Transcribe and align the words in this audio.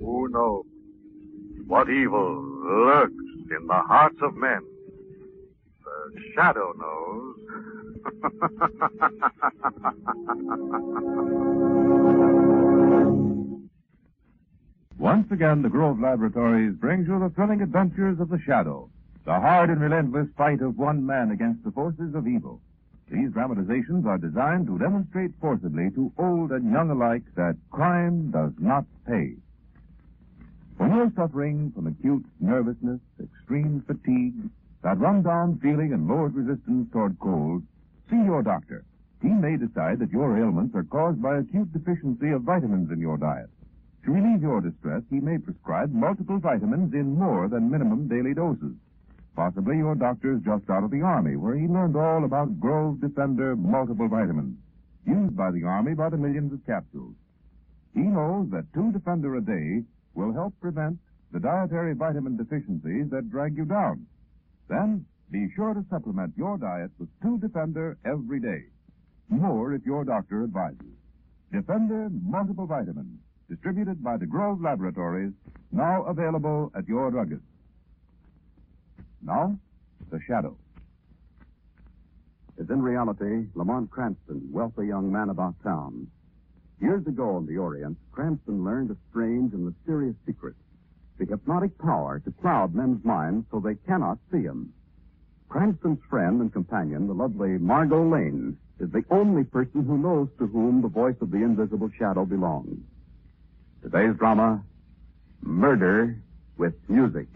Who 0.00 0.28
knows 0.30 0.64
what 1.66 1.90
evil 1.90 2.42
lurks 2.62 3.12
in 3.50 3.66
the 3.66 3.74
hearts 3.74 4.16
of 4.22 4.34
men? 4.34 4.62
The 5.84 6.20
shadow 6.34 6.72
knows. 6.78 7.36
Once 15.24 15.40
again, 15.40 15.62
the 15.62 15.70
Grove 15.70 15.98
Laboratories 15.98 16.74
brings 16.74 17.08
you 17.08 17.18
the 17.18 17.30
thrilling 17.30 17.62
adventures 17.62 18.20
of 18.20 18.28
the 18.28 18.38
Shadow, 18.40 18.90
the 19.24 19.32
hard 19.32 19.70
and 19.70 19.80
relentless 19.80 20.28
fight 20.36 20.60
of 20.60 20.76
one 20.76 21.06
man 21.06 21.30
against 21.30 21.64
the 21.64 21.70
forces 21.70 22.14
of 22.14 22.28
evil. 22.28 22.60
These 23.10 23.30
dramatizations 23.30 24.04
are 24.04 24.18
designed 24.18 24.66
to 24.66 24.78
demonstrate 24.78 25.30
forcibly 25.40 25.88
to 25.92 26.12
old 26.18 26.52
and 26.52 26.70
young 26.70 26.90
alike 26.90 27.22
that 27.36 27.56
crime 27.70 28.32
does 28.32 28.52
not 28.58 28.84
pay. 29.06 29.36
When 30.76 30.94
you're 30.94 31.12
suffering 31.16 31.72
from 31.74 31.86
acute 31.86 32.26
nervousness, 32.38 33.00
extreme 33.18 33.82
fatigue, 33.86 34.50
that 34.82 34.98
run-down 34.98 35.58
feeling 35.60 35.94
and 35.94 36.06
lowered 36.06 36.34
resistance 36.34 36.92
toward 36.92 37.18
cold, 37.18 37.62
see 38.10 38.22
your 38.22 38.42
doctor. 38.42 38.84
He 39.22 39.30
may 39.30 39.56
decide 39.56 40.00
that 40.00 40.12
your 40.12 40.36
ailments 40.36 40.74
are 40.74 40.84
caused 40.84 41.22
by 41.22 41.38
acute 41.38 41.72
deficiency 41.72 42.28
of 42.28 42.42
vitamins 42.42 42.90
in 42.90 43.00
your 43.00 43.16
diet. 43.16 43.48
To 44.04 44.12
relieve 44.12 44.42
your 44.42 44.60
distress, 44.60 45.02
he 45.08 45.18
may 45.18 45.38
prescribe 45.38 45.90
multiple 45.90 46.38
vitamins 46.38 46.92
in 46.92 47.16
more 47.18 47.48
than 47.48 47.70
minimum 47.70 48.06
daily 48.06 48.34
doses. 48.34 48.76
Possibly 49.34 49.78
your 49.78 49.94
doctor 49.94 50.34
is 50.34 50.42
just 50.42 50.68
out 50.68 50.84
of 50.84 50.90
the 50.90 51.00
Army, 51.00 51.36
where 51.36 51.56
he 51.56 51.66
learned 51.66 51.96
all 51.96 52.24
about 52.24 52.60
Grove 52.60 53.00
Defender 53.00 53.56
multiple 53.56 54.08
vitamins, 54.08 54.58
used 55.06 55.34
by 55.34 55.50
the 55.50 55.64
Army 55.64 55.94
by 55.94 56.10
the 56.10 56.18
millions 56.18 56.52
of 56.52 56.64
capsules. 56.66 57.14
He 57.94 58.02
knows 58.02 58.50
that 58.50 58.72
two 58.74 58.92
Defender 58.92 59.36
a 59.36 59.40
day 59.40 59.82
will 60.14 60.32
help 60.34 60.52
prevent 60.60 60.98
the 61.32 61.40
dietary 61.40 61.94
vitamin 61.94 62.36
deficiencies 62.36 63.08
that 63.10 63.30
drag 63.30 63.56
you 63.56 63.64
down. 63.64 64.06
Then 64.68 65.06
be 65.30 65.48
sure 65.56 65.72
to 65.72 65.84
supplement 65.88 66.36
your 66.36 66.58
diet 66.58 66.90
with 66.98 67.08
two 67.22 67.38
Defender 67.38 67.96
every 68.04 68.38
day. 68.38 68.64
More 69.30 69.72
if 69.72 69.86
your 69.86 70.04
doctor 70.04 70.44
advises. 70.44 70.94
Defender 71.50 72.10
multiple 72.22 72.66
vitamins, 72.66 73.18
distributed 73.48 74.02
by 74.02 74.16
the 74.16 74.26
Grove 74.26 74.60
Laboratories, 74.60 75.32
now 75.72 76.02
available 76.04 76.72
at 76.74 76.88
your 76.88 77.10
druggist. 77.10 77.42
Now, 79.22 79.58
the 80.10 80.20
shadow. 80.26 80.56
is 82.58 82.70
in 82.70 82.82
reality 82.82 83.46
Lamont 83.54 83.90
Cranston, 83.90 84.48
wealthy 84.52 84.86
young 84.86 85.10
man 85.10 85.30
about 85.30 85.54
town. 85.62 86.06
Years 86.80 87.06
ago 87.06 87.38
in 87.38 87.46
the 87.46 87.56
Orient, 87.56 87.96
Cranston 88.12 88.64
learned 88.64 88.90
a 88.90 88.96
strange 89.10 89.52
and 89.52 89.64
mysterious 89.64 90.16
secret. 90.26 90.54
The 91.18 91.26
hypnotic 91.26 91.76
power 91.78 92.20
to 92.20 92.32
cloud 92.32 92.74
men's 92.74 93.04
minds 93.04 93.46
so 93.50 93.60
they 93.60 93.74
cannot 93.86 94.18
see 94.30 94.42
him. 94.42 94.72
Cranston's 95.48 96.00
friend 96.10 96.40
and 96.40 96.52
companion, 96.52 97.06
the 97.06 97.14
lovely 97.14 97.58
Margot 97.58 98.08
Lane, 98.08 98.58
is 98.80 98.90
the 98.90 99.04
only 99.10 99.44
person 99.44 99.84
who 99.84 99.96
knows 99.98 100.28
to 100.38 100.46
whom 100.46 100.82
the 100.82 100.88
voice 100.88 101.16
of 101.20 101.30
the 101.30 101.42
invisible 101.42 101.90
shadow 101.96 102.24
belongs. 102.24 102.84
Today's 103.84 104.16
drama, 104.16 104.64
Murder 105.42 106.16
with 106.56 106.72
Music. 106.88 107.26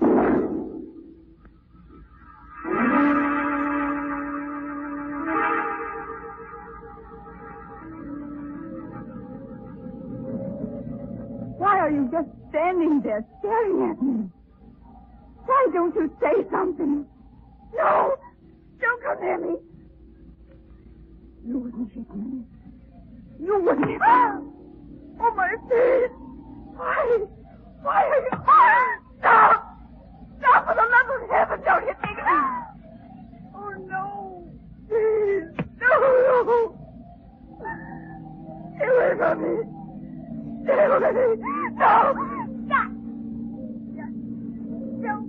Why 11.58 11.78
are 11.80 11.90
you 11.90 12.08
just 12.10 12.28
standing 12.48 13.02
there 13.02 13.22
staring 13.40 13.90
at 13.90 14.02
me? 14.02 14.30
Why 15.44 15.66
don't 15.74 15.94
you 15.94 16.10
say 16.18 16.48
something? 16.50 17.04
No! 17.74 18.16
Don't 18.80 19.02
come 19.02 19.20
near 19.20 19.38
me! 19.38 19.56
You 21.46 21.58
wouldn't 21.58 21.92
hit 21.92 22.16
me. 22.16 22.42
You 23.38 23.60
wouldn't 23.60 23.86
hit 23.86 24.00
me. 24.00 24.06
Ah! 24.06 24.40
Oh, 25.20 25.34
my 25.34 25.54
feet! 25.68 26.27
Why? 26.78 27.26
Why 27.82 28.04
are 28.04 28.22
you... 28.22 28.30
Stop! 29.18 29.58
Stop! 30.38 30.62
For 30.64 30.74
the 30.76 30.86
love 30.86 31.10
of 31.10 31.28
heaven, 31.28 31.58
don't 31.64 31.84
hit 31.84 31.98
me! 32.04 32.10
Oh, 33.52 33.74
no! 33.88 34.46
Please! 34.86 35.50
No! 35.80 35.90
no. 35.90 36.78
Stay 38.76 38.86
away 38.86 39.12
from 39.18 39.36
me! 39.42 39.52
Stay 40.62 40.84
away! 40.86 41.10
No! 41.10 42.14
Stop! 42.68 42.90
Don't! 45.02 45.26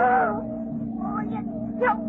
Oh, 0.00 0.40
oh 1.04 1.20
yes! 1.30 1.44
No! 1.80 2.03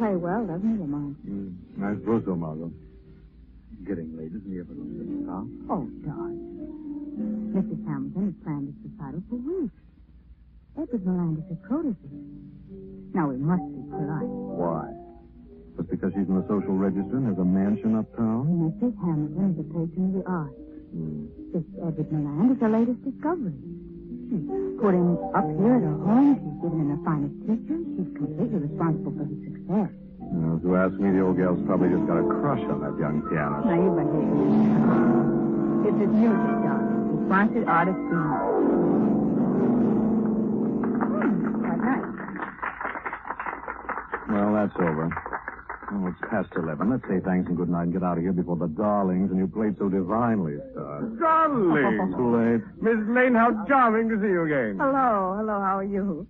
Play 0.00 0.16
well, 0.16 0.46
doesn't 0.48 0.64
he, 0.64 0.80
Lamont? 0.80 1.12
Mm, 1.28 1.52
I 1.84 1.92
suppose 2.00 2.24
so, 2.24 2.32
Margot. 2.34 2.72
Getting 3.84 4.16
late, 4.16 4.32
isn't 4.32 4.48
he, 4.48 4.56
Evelyn? 4.56 5.28
Huh? 5.28 5.44
Oh, 5.68 5.84
darling. 6.00 6.40
Mrs. 7.52 7.84
Hamilton 7.84 8.32
has 8.32 8.36
planned 8.40 8.72
this 8.72 8.80
recital 8.80 9.20
for 9.28 9.36
weeks. 9.36 9.76
Edward 10.80 11.04
Miranda 11.04 11.44
is 11.44 11.52
a 11.52 11.58
protege. 11.68 12.16
Now, 13.12 13.28
we 13.28 13.36
must 13.36 13.60
be 13.68 13.82
polite. 13.92 14.24
Why? 14.56 14.88
Just 15.76 15.90
because 15.92 16.12
she's 16.16 16.28
in 16.28 16.36
the 16.40 16.48
social 16.48 16.80
register 16.80 17.20
and 17.20 17.28
has 17.28 17.36
a 17.36 17.44
mansion 17.44 17.96
uptown? 18.00 18.72
Mrs. 18.72 18.96
Hamilton 19.04 19.52
is 19.52 19.58
a 19.60 19.66
patron 19.68 20.04
of 20.08 20.14
the 20.16 20.24
arts. 20.24 20.56
Hmm. 20.96 21.28
This 21.52 21.66
Edward 21.76 22.08
Miranda 22.08 22.54
is 22.56 22.60
the 22.60 22.72
latest 22.72 23.04
discovery. 23.04 23.52
She's 24.30 24.46
put 24.78 24.94
him 24.94 25.18
up 25.34 25.42
here 25.58 25.74
at 25.74 25.82
her 25.82 25.98
home. 26.06 26.38
She's 26.38 26.54
given 26.62 26.86
him 26.86 26.94
the 26.94 27.02
finest 27.02 27.34
teacher. 27.50 27.74
She's 27.98 28.14
completely 28.14 28.62
responsible 28.62 29.10
for 29.18 29.26
his 29.26 29.42
success. 29.42 29.90
Now, 30.30 30.54
if 30.54 30.62
you 30.62 30.78
ask 30.78 30.94
me, 31.02 31.10
the 31.10 31.26
old 31.26 31.34
gal's 31.34 31.58
probably 31.66 31.90
just 31.90 32.06
got 32.06 32.22
a 32.22 32.26
crush 32.38 32.62
on 32.70 32.78
that 32.86 32.94
young 32.94 33.26
pianist. 33.26 33.66
Now, 33.66 33.74
you 33.74 33.90
behave. 33.90 35.90
It's 35.90 35.98
his 35.98 36.14
music, 36.14 36.60
wants 37.30 37.54
it 37.56 37.66
artist. 37.66 37.96
Hmm, 37.96 38.34
quite 41.62 41.78
nice. 41.78 42.04
Well, 44.28 44.52
that's 44.54 44.76
over. 44.78 45.08
Oh, 45.92 46.06
it's 46.06 46.18
past 46.30 46.50
eleven. 46.56 46.90
Let's 46.90 47.02
say 47.08 47.18
thanks 47.24 47.48
and 47.48 47.56
good 47.56 47.68
night 47.68 47.84
and 47.84 47.92
get 47.92 48.02
out 48.04 48.16
of 48.16 48.22
here 48.22 48.32
before 48.32 48.56
the 48.56 48.68
darlings 48.68 49.30
and 49.30 49.38
you 49.38 49.48
played 49.48 49.76
so 49.78 49.88
divinely 49.88 50.56
start. 50.72 51.18
Darling! 51.18 52.12
Too 52.16 52.36
late. 52.36 52.62
Miss 52.80 53.08
Lane, 53.08 53.34
how 53.34 53.64
charming 53.66 54.08
to 54.08 54.20
see 54.20 54.28
you 54.28 54.44
again. 54.44 54.78
Hello, 54.78 55.34
hello, 55.36 55.60
how 55.60 55.78
are 55.78 55.84
you? 55.84 56.26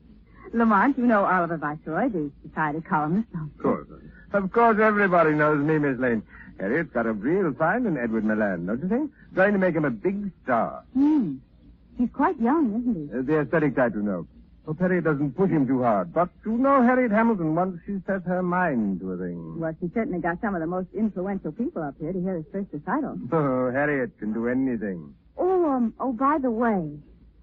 Lamont, 0.54 0.96
you 0.98 1.06
know 1.06 1.24
Oliver 1.24 1.58
Viceroy, 1.58 2.08
the 2.08 2.30
society 2.48 2.80
columnist. 2.80 3.28
Of 3.34 3.62
course. 3.62 3.86
Of 4.32 4.50
course, 4.52 4.78
everybody 4.80 5.32
knows 5.32 5.62
me, 5.64 5.78
Miss 5.78 5.98
Lane. 5.98 6.22
Harriet's 6.58 6.92
got 6.92 7.06
a 7.06 7.12
real 7.12 7.52
find 7.54 7.86
in 7.86 7.96
Edward 7.96 8.24
Milan, 8.24 8.66
don't 8.66 8.82
you 8.82 8.88
think? 8.88 9.10
Trying 9.34 9.52
to 9.52 9.58
make 9.58 9.74
him 9.74 9.84
a 9.84 9.90
big 9.90 10.30
star. 10.42 10.82
Hmm. 10.94 11.36
He's 11.98 12.10
quite 12.12 12.40
young, 12.40 12.80
isn't 12.80 12.94
he? 13.12 13.18
Uh, 13.18 13.22
the 13.22 13.40
aesthetic 13.42 13.76
type, 13.76 13.94
you 13.94 14.02
know. 14.02 14.26
Hope 14.70 14.78
Harriet 14.78 15.02
doesn't 15.02 15.32
push 15.32 15.50
him 15.50 15.66
too 15.66 15.82
hard. 15.82 16.14
But 16.14 16.28
you 16.46 16.52
know 16.56 16.80
Harriet 16.80 17.10
Hamilton, 17.10 17.56
once 17.56 17.80
she 17.84 17.98
sets 18.06 18.24
her 18.26 18.40
mind 18.40 19.00
to 19.00 19.14
a 19.14 19.16
thing. 19.16 19.58
Well, 19.58 19.74
she 19.80 19.90
certainly 19.92 20.20
got 20.20 20.40
some 20.40 20.54
of 20.54 20.60
the 20.60 20.68
most 20.68 20.86
influential 20.94 21.50
people 21.50 21.82
up 21.82 21.96
here 21.98 22.12
to 22.12 22.20
hear 22.20 22.36
his 22.36 22.44
first 22.52 22.68
recital. 22.72 23.18
Oh, 23.32 23.72
Harriet 23.72 24.16
can 24.20 24.32
do 24.32 24.46
anything. 24.46 25.12
Oh, 25.36 25.72
um, 25.72 25.92
oh, 25.98 26.12
by 26.12 26.38
the 26.40 26.52
way, 26.52 26.88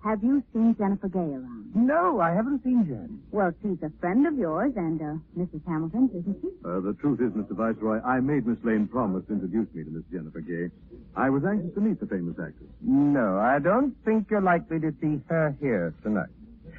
have 0.05 0.23
you 0.23 0.41
seen 0.53 0.73
Jennifer 0.77 1.09
Gay 1.09 1.19
around? 1.19 1.75
No, 1.75 2.21
I 2.21 2.31
haven't 2.31 2.63
seen 2.63 2.85
Jen. 2.87 3.21
Well, 3.31 3.51
she's 3.61 3.83
a 3.83 3.91
friend 3.99 4.25
of 4.25 4.37
yours 4.37 4.71
and, 4.77 5.01
uh, 5.01 5.15
Mrs. 5.37 5.67
Hamilton's, 5.67 6.11
isn't 6.11 6.37
she? 6.41 6.47
Uh, 6.63 6.79
the 6.79 6.93
truth 7.01 7.19
is, 7.19 7.33
Mr. 7.33 7.51
Viceroy, 7.57 7.99
I 8.03 8.21
made 8.21 8.47
Miss 8.47 8.63
Lane 8.63 8.87
promise 8.87 9.25
to 9.27 9.33
introduce 9.33 9.67
me 9.75 9.83
to 9.83 9.89
Miss 9.89 10.03
Jennifer 10.09 10.39
Gay. 10.39 10.69
I 11.17 11.29
was 11.29 11.43
anxious 11.43 11.73
to 11.73 11.81
meet 11.81 11.99
the 11.99 12.07
famous 12.07 12.39
actress. 12.39 12.71
No, 12.79 13.37
I 13.37 13.59
don't 13.59 13.93
think 14.05 14.27
you're 14.29 14.39
likely 14.39 14.79
to 14.79 14.93
see 15.01 15.19
her 15.27 15.53
here 15.59 15.93
tonight. 16.03 16.29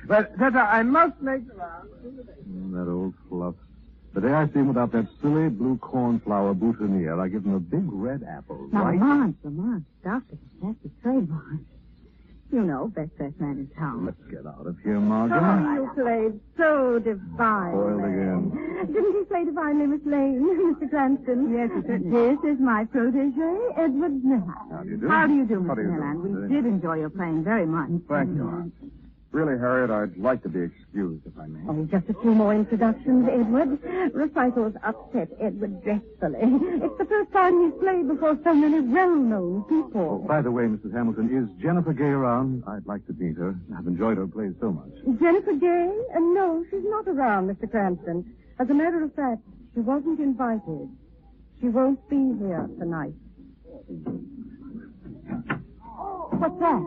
But, 0.08 0.32
Teta, 0.38 0.58
I 0.58 0.82
must 0.82 1.20
make 1.20 1.46
the 1.46 1.54
round. 1.54 1.88
Mm, 2.50 2.72
that 2.72 2.90
old 2.90 3.14
fluff. 3.28 3.54
The 4.14 4.22
day 4.22 4.32
I 4.32 4.46
see 4.46 4.60
him 4.60 4.68
without 4.68 4.90
that 4.92 5.06
silly 5.20 5.48
blue 5.50 5.76
cornflower 5.78 6.54
boutonniere, 6.54 7.20
I 7.20 7.28
give 7.28 7.44
him 7.44 7.54
a 7.54 7.60
big 7.60 7.84
red 7.92 8.24
apple. 8.28 8.68
Now, 8.72 8.86
right? 8.86 8.98
Lamont, 8.98 9.36
Lamont, 9.44 9.84
stop 10.00 10.22
it. 10.32 10.38
That's 10.62 10.78
a 10.84 11.02
trademark. 11.02 11.60
You 12.50 12.62
know, 12.62 12.88
best 12.88 13.12
best 13.18 13.38
man 13.38 13.58
in 13.58 13.68
town. 13.78 14.06
Let's 14.06 14.24
get 14.30 14.46
out 14.46 14.66
of 14.66 14.78
here, 14.82 14.98
Margot. 14.98 15.36
Oh, 15.36 15.74
you 15.74 15.90
played 16.02 16.40
so 16.56 16.98
divine. 16.98 17.72
Spoiled 17.72 18.00
again. 18.00 18.86
Didn't 18.90 19.18
he 19.18 19.24
play 19.28 19.44
divinely, 19.44 19.86
Miss 19.86 20.00
Lane, 20.06 20.40
Mr. 20.80 20.88
Cranston? 20.88 21.52
Yes, 21.52 21.68
he 21.76 22.08
This 22.08 22.38
is 22.48 22.58
my 22.58 22.86
protege, 22.86 23.52
Edward 23.76 24.24
Miller. 24.24 24.56
How 24.72 24.82
do 24.82 24.88
you 24.88 24.96
do? 24.96 25.08
How 25.08 25.26
do 25.26 25.34
you 25.34 25.44
do, 25.44 25.54
How 25.68 25.74
Miss 25.74 25.84
do? 25.84 25.92
Milland? 25.92 26.48
We 26.48 26.54
did 26.54 26.64
enjoy 26.64 26.96
your 26.96 27.10
playing 27.10 27.44
very 27.44 27.66
much. 27.66 27.90
Thank 28.08 28.34
you, 28.34 28.48
Aunt. 28.48 28.72
Really, 29.30 29.58
Harriet, 29.58 29.90
I'd 29.90 30.16
like 30.16 30.42
to 30.44 30.48
be 30.48 30.60
excused, 30.62 31.26
if 31.26 31.38
I 31.38 31.46
may. 31.46 31.60
Oh, 31.68 31.84
just 31.90 32.08
a 32.08 32.14
few 32.22 32.32
more 32.34 32.54
introductions, 32.54 33.28
Edward. 33.30 33.78
Recitals 34.14 34.72
upset 34.82 35.28
Edward 35.38 35.82
dreadfully. 35.84 36.38
It's 36.40 36.98
the 36.98 37.04
first 37.04 37.30
time 37.32 37.60
he's 37.62 37.78
played 37.78 38.08
before 38.08 38.38
so 38.42 38.54
many 38.54 38.80
well-known 38.80 39.64
people. 39.64 40.24
By 40.26 40.40
the 40.40 40.50
way, 40.50 40.62
Mrs. 40.64 40.94
Hamilton, 40.94 41.28
is 41.28 41.62
Jennifer 41.62 41.92
Gay 41.92 42.04
around? 42.04 42.64
I'd 42.66 42.86
like 42.86 43.06
to 43.06 43.12
meet 43.12 43.36
her. 43.36 43.54
I've 43.76 43.86
enjoyed 43.86 44.16
her 44.16 44.26
plays 44.26 44.54
so 44.60 44.72
much. 44.72 44.88
Jennifer 45.20 45.52
Gay? 45.52 45.90
Uh, 46.16 46.20
no, 46.20 46.64
she's 46.70 46.84
not 46.84 47.06
around, 47.06 47.48
Mr. 47.54 47.70
Cranston. 47.70 48.34
As 48.58 48.70
a 48.70 48.74
matter 48.74 49.02
of 49.04 49.14
fact, 49.14 49.42
she 49.74 49.80
wasn't 49.80 50.20
invited. 50.20 50.88
She 51.60 51.68
won't 51.68 52.00
be 52.08 52.16
here 52.38 52.66
tonight. 52.78 53.12
What's 56.38 56.58
that? 56.60 56.82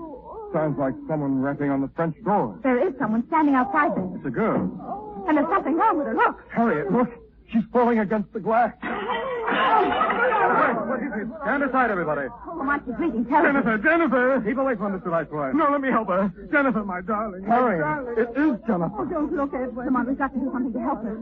Sounds 0.54 0.78
like 0.78 0.94
someone 1.08 1.42
rapping 1.42 1.70
on 1.70 1.82
the 1.82 1.90
French 1.96 2.16
door. 2.24 2.60
There 2.64 2.86
is 2.88 2.94
someone 3.00 3.26
standing 3.28 3.56
outside 3.56 3.96
there. 3.96 4.10
It's 4.16 4.26
a 4.26 4.30
girl. 4.30 4.70
Oh. 4.82 5.26
And 5.28 5.38
there's 5.38 5.48
something 5.50 5.76
wrong 5.76 5.98
with 5.98 6.08
her. 6.08 6.16
Look. 6.16 6.40
Harriet, 6.52 6.92
look. 6.92 7.10
She's 7.52 7.64
falling 7.72 8.00
against 8.00 8.32
the 8.34 8.40
glass. 8.40 8.74
What 10.82 11.00
is 11.04 11.12
it? 11.16 11.28
Stand 11.44 11.64
aside, 11.64 11.92
everybody. 11.92 12.28
Oh, 12.48 12.56
Lamont, 12.58 12.84
she's 12.86 12.96
bleeding 12.96 13.26
terribly. 13.26 13.62
Jennifer, 13.62 13.78
Jennifer! 13.84 14.42
Keep 14.46 14.58
away 14.58 14.76
from 14.76 15.00
Mr. 15.00 15.10
Viceroy. 15.10 15.52
No, 15.54 15.70
let 15.72 15.80
me 15.82 15.90
help 15.90 16.08
her. 16.10 16.32
Jennifer, 16.52 16.84
my 16.84 17.02
darling. 17.02 17.44
Harriet, 17.44 18.18
it 18.18 18.30
is 18.38 18.58
Jennifer. 18.68 18.92
Oh, 19.00 19.06
don't 19.06 19.32
look, 19.34 19.54
Edward. 19.54 19.86
Lamont, 19.86 20.08
we've 20.10 20.18
got 20.18 20.34
to 20.34 20.40
do 20.40 20.50
something 20.52 20.74
to 20.74 20.80
help 20.80 21.04
her. 21.04 21.16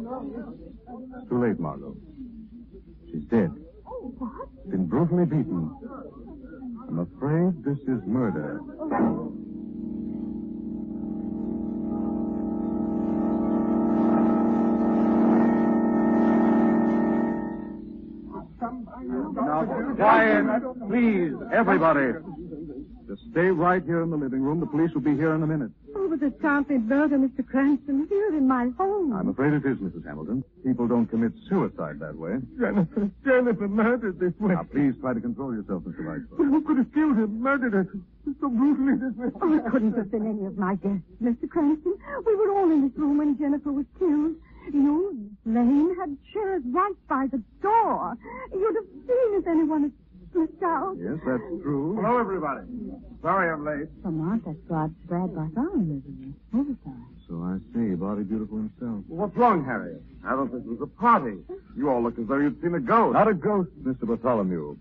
Too 1.29 1.39
late, 1.41 1.59
Margot. 1.59 1.95
She's 3.11 3.23
dead. 3.29 3.51
Oh, 3.85 4.13
what? 4.17 4.69
Been 4.69 4.87
brutally 4.87 5.25
beaten. 5.25 5.69
I'm 6.89 6.97
afraid 6.97 7.63
this 7.63 7.77
is 7.87 8.01
murder. 8.07 8.61
Now, 19.35 19.65
quiet, 19.95 20.45
please, 20.87 21.33
everybody. 21.53 22.13
Just 23.09 23.25
stay 23.31 23.49
right 23.49 23.81
here 23.81 24.03
in 24.03 24.11
the 24.11 24.17
living 24.17 24.41
room. 24.41 24.59
The 24.59 24.67
police 24.67 24.93
will 24.93 25.01
be 25.01 25.15
here 25.15 25.33
in 25.33 25.41
a 25.41 25.47
minute. 25.47 25.71
Oh, 25.95 26.07
but 26.07 26.19
this 26.19 26.31
can't 26.43 26.67
be 26.67 26.77
murder, 26.77 27.17
Mr. 27.17 27.41
Cranston. 27.41 28.05
Here 28.07 28.37
in 28.37 28.47
my 28.47 28.69
home. 28.77 29.13
I'm 29.13 29.29
afraid 29.29 29.53
it 29.53 29.65
is, 29.65 29.79
Mrs. 29.79 30.05
Hamilton. 30.05 30.43
People 30.63 30.87
don't 30.87 31.07
commit 31.07 31.33
suicide 31.49 31.97
that 32.01 32.13
way. 32.13 32.37
Jennifer, 32.59 33.09
Jennifer 33.25 33.67
murdered 33.67 34.19
this 34.19 34.33
way. 34.39 34.53
Now, 34.53 34.61
please 34.61 34.93
try 35.01 35.15
to 35.15 35.19
control 35.19 35.55
yourself, 35.55 35.81
Mr. 35.89 36.05
Viceroy. 36.05 36.37
Who 36.37 36.61
could 36.61 36.77
have 36.77 36.93
killed 36.93 37.17
her, 37.17 37.25
murdered 37.25 37.73
her 37.73 37.87
so 38.39 38.47
brutally 38.47 39.01
this 39.01 39.17
way? 39.17 39.33
Oh, 39.41 39.57
it 39.57 39.65
couldn't 39.71 39.97
have 39.97 40.11
been 40.11 40.29
any 40.29 40.45
of 40.45 40.55
my 40.59 40.75
guests, 40.75 41.01
Mr. 41.17 41.49
Cranston. 41.49 41.97
We 42.27 42.35
were 42.35 42.51
all 42.53 42.69
in 42.69 42.87
this 42.87 42.95
room 42.95 43.17
when 43.17 43.39
Jennifer 43.39 43.71
was 43.71 43.85
killed. 43.97 44.35
You, 44.71 45.17
Miss 45.45 45.55
Lane, 45.55 45.95
had 45.97 46.15
chairs 46.31 46.61
right 46.69 46.93
by 47.07 47.25
the 47.31 47.41
door. 47.59 48.13
You'd 48.53 48.75
have 48.75 48.85
seen 49.07 49.29
if 49.41 49.47
anyone 49.47 49.81
had 49.81 49.93
slipped 50.39 50.63
out. 50.63 50.95
Yes, 50.97 51.19
that's 51.25 51.43
true. 51.61 51.95
Hello, 51.95 52.17
everybody. 52.17 52.61
Sorry 53.21 53.51
I'm 53.51 53.65
late. 53.65 53.89
Lamont, 54.03 54.45
that's 54.45 54.57
Brad, 54.67 54.93
Brad 55.05 55.35
Bartholomew, 55.35 56.01
isn't 56.01 56.35
it? 56.53 56.57
Oversized. 56.57 57.27
So 57.27 57.43
I 57.43 57.57
see. 57.73 57.95
Body 57.95 58.23
beautiful 58.23 58.57
himself. 58.57 59.03
What's 59.07 59.35
wrong, 59.35 59.65
Harriet? 59.65 60.01
I 60.25 60.31
don't 60.31 60.49
think 60.49 60.65
it 60.65 60.69
was 60.69 60.81
a 60.81 60.87
party. 60.87 61.37
You 61.75 61.89
all 61.89 62.01
look 62.01 62.17
as 62.17 62.27
though 62.27 62.37
you'd 62.37 62.61
seen 62.61 62.73
a 62.73 62.79
ghost. 62.79 63.13
Not 63.13 63.27
a 63.27 63.33
ghost, 63.33 63.69
Mr. 63.83 64.07
Bartholomew. 64.07 64.77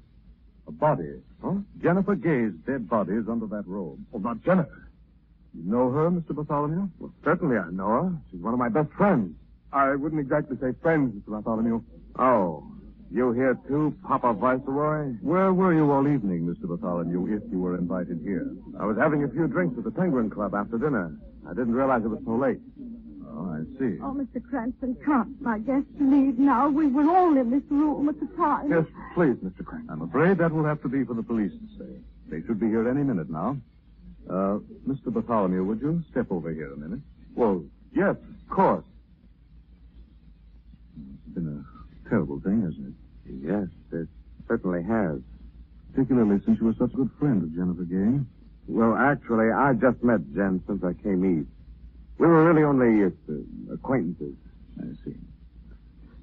A 0.69 0.73
body. 0.73 1.21
Huh? 1.43 1.55
Jennifer 1.83 2.15
Gay's 2.15 2.53
dead 2.67 2.89
body 2.89 3.15
is 3.15 3.29
under 3.29 3.47
that 3.47 3.67
robe. 3.67 3.99
Oh, 4.15 4.19
not 4.19 4.43
Jennifer. 4.45 4.89
You 5.55 5.71
know 5.71 5.91
her, 5.91 6.11
Mr. 6.11 6.35
Bartholomew? 6.35 6.89
Well, 7.01 7.13
certainly 7.25 7.57
I 7.57 7.71
know 7.71 7.89
her. 7.89 8.13
She's 8.31 8.41
one 8.41 8.53
of 8.53 8.61
my 8.61 8.69
best 8.69 8.93
friends. 8.93 9.35
I 9.73 9.97
wouldn't 9.97 10.21
exactly 10.21 10.57
say 10.61 10.73
friends, 10.81 11.15
Mr. 11.15 11.33
Bartholomew. 11.33 11.83
Oh, 12.19 12.65
you 13.11 13.33
here 13.33 13.59
too, 13.69 13.97
Papa 14.07 14.35
Viceroy? 14.35 15.13
Where 15.23 15.53
were 15.53 15.73
you 15.75 15.91
all 15.91 16.07
evening, 16.07 16.47
Mr. 16.47 16.69
Bartholomew, 16.69 17.37
if 17.37 17.43
you 17.51 17.59
were 17.59 17.77
invited 17.77 18.21
here? 18.23 18.51
I 18.79 18.85
was 18.85 18.97
having 18.97 19.25
a 19.25 19.29
few 19.29 19.47
drinks 19.49 19.79
at 19.79 19.85
the 19.85 19.91
Penguin 19.91 20.31
Club 20.31 20.55
after 20.55 20.79
dinner. 20.79 21.17
I 21.47 21.55
didn't 21.55 21.75
realize 21.75 22.05
it 22.05 22.09
was 22.09 22.21
so 22.25 22.37
late. 22.37 22.61
Oh, 23.31 23.51
I 23.51 23.63
see. 23.79 23.99
Oh, 24.03 24.13
Mr. 24.13 24.43
Cranston, 24.43 24.97
can't 25.05 25.41
my 25.41 25.59
guests 25.59 25.89
leave 26.01 26.39
now? 26.39 26.69
We 26.69 26.87
were 26.89 27.09
all 27.09 27.37
in 27.37 27.51
this 27.51 27.63
room 27.71 28.09
at 28.09 28.19
the 28.21 28.27
time. 28.37 28.71
Yes, 28.71 28.85
please, 29.15 29.37
Mr. 29.37 29.65
Crank. 29.65 29.85
I'm 29.89 30.03
afraid 30.03 30.39
that 30.39 30.53
will 30.53 30.65
have 30.65 30.83
to 30.83 30.89
be 30.89 31.05
for 31.05 31.15
the 31.15 31.23
police 31.23 31.53
to 31.53 31.79
say. 31.79 31.91
They 32.29 32.47
should 32.47 32.61
be 32.61 32.67
here 32.67 32.89
any 32.89 33.03
minute 33.03 33.31
now. 33.31 33.57
Uh, 34.29 34.59
Mr. 34.87 35.13
Bartholomew, 35.13 35.65
would 35.65 35.81
you 35.81 36.03
step 36.11 36.27
over 36.31 36.53
here 36.53 36.73
a 36.73 36.77
minute? 36.77 37.01
Well, 37.35 37.65
yes, 37.95 38.17
of 38.17 38.49
course. 38.55 38.85
It's 40.97 41.35
been 41.35 41.65
a 41.65 42.09
terrible 42.09 42.41
thing, 42.41 42.63
hasn't 42.63 42.89
it? 42.89 42.95
Yes, 43.43 43.69
it 43.93 44.09
certainly 44.49 44.83
has. 44.83 45.21
Particularly 45.93 46.41
since 46.45 46.59
you 46.61 46.67
were 46.67 46.75
such 46.79 46.93
a 46.95 46.97
good 47.75 47.89
friend 47.89 47.89
of 47.89 47.89
Jennifer 47.89 48.25
Gay. 48.25 48.25
Well, 48.69 48.95
actually, 48.95 49.51
I 49.51 49.73
just 49.75 50.03
met 50.03 50.21
Jen 50.35 50.63
since 50.67 50.83
I 50.85 50.93
came 51.03 51.41
east. 51.41 51.49
We 52.19 52.27
were 52.27 52.45
really 52.53 52.65
only 52.65 53.05
uh, 53.05 53.75
acquaintances. 53.75 54.35
I 54.81 54.85
see. 55.05 55.17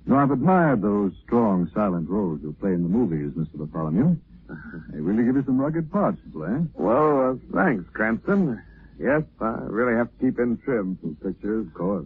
No, 0.06 0.18
I've 0.18 0.32
admired 0.32 0.82
those 0.82 1.14
strong, 1.24 1.70
silent 1.74 2.10
roles 2.10 2.42
you 2.44 2.56
play 2.60 2.74
in 2.74 2.84
the 2.84 2.90
movies, 2.90 3.32
Mr. 3.36 3.58
Bartholomew. 3.58 4.18
They 4.94 5.02
really 5.02 5.24
give 5.26 5.36
you 5.36 5.44
some 5.46 5.60
rugged 5.60 5.92
parts 5.92 6.20
to 6.24 6.30
play. 6.30 6.56
Well, 6.76 7.32
uh, 7.32 7.56
thanks, 7.56 7.90
Cranston. 7.94 8.62
Yes, 9.00 9.24
I 9.42 9.58
really 9.64 9.98
have 9.98 10.10
to 10.12 10.26
keep 10.26 10.40
in 10.40 10.58
trim 10.64 10.98
for 11.02 11.32
pictures. 11.32 11.66
Of 11.68 11.74
course. 11.74 12.06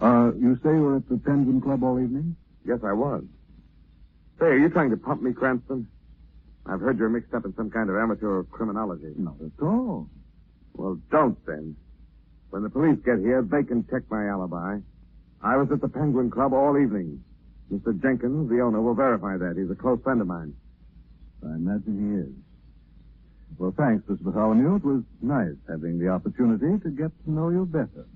Uh, 0.00 0.32
you 0.40 0.58
say 0.62 0.70
you 0.70 0.80
were 0.80 0.96
at 0.96 1.08
the 1.08 1.18
Penguin 1.18 1.60
Club 1.60 1.84
all 1.84 2.00
evening? 2.00 2.36
Yes, 2.64 2.80
I 2.82 2.94
was. 2.94 3.24
Say, 4.40 4.46
are 4.46 4.58
you 4.58 4.70
trying 4.70 4.90
to 4.90 4.96
pump 4.96 5.22
me, 5.22 5.32
Cranston? 5.34 5.86
I've 6.66 6.80
heard 6.80 6.98
you're 6.98 7.08
mixed 7.08 7.34
up 7.34 7.44
in 7.44 7.54
some 7.56 7.70
kind 7.70 7.90
of 7.90 7.96
amateur 7.96 8.42
criminology. 8.44 9.12
Not 9.16 9.36
at 9.40 9.62
all. 9.62 10.08
Well, 10.74 10.98
don't 11.10 11.38
then. 11.46 11.76
When 12.50 12.62
the 12.62 12.70
police 12.70 12.98
get 13.04 13.18
here, 13.18 13.42
they 13.42 13.62
can 13.64 13.86
check 13.90 14.02
my 14.10 14.26
alibi. 14.28 14.78
I 15.42 15.56
was 15.56 15.68
at 15.72 15.80
the 15.80 15.88
Penguin 15.88 16.30
Club 16.30 16.52
all 16.52 16.78
evening. 16.78 17.22
Mr. 17.72 18.00
Jenkins, 18.00 18.48
the 18.48 18.60
owner, 18.60 18.80
will 18.80 18.94
verify 18.94 19.36
that. 19.36 19.56
He's 19.56 19.70
a 19.70 19.74
close 19.74 20.00
friend 20.02 20.20
of 20.20 20.26
mine. 20.26 20.54
I 21.42 21.54
imagine 21.56 21.98
he 21.98 22.30
is. 22.30 22.44
Well, 23.58 23.74
thanks, 23.76 24.04
Mr. 24.06 24.24
Bartholomew. 24.24 24.76
It 24.76 24.84
was 24.84 25.02
nice 25.20 25.56
having 25.68 25.98
the 25.98 26.08
opportunity 26.08 26.78
to 26.82 26.90
get 26.90 27.10
to 27.24 27.30
know 27.30 27.50
you 27.50 27.66
better. 27.66 28.06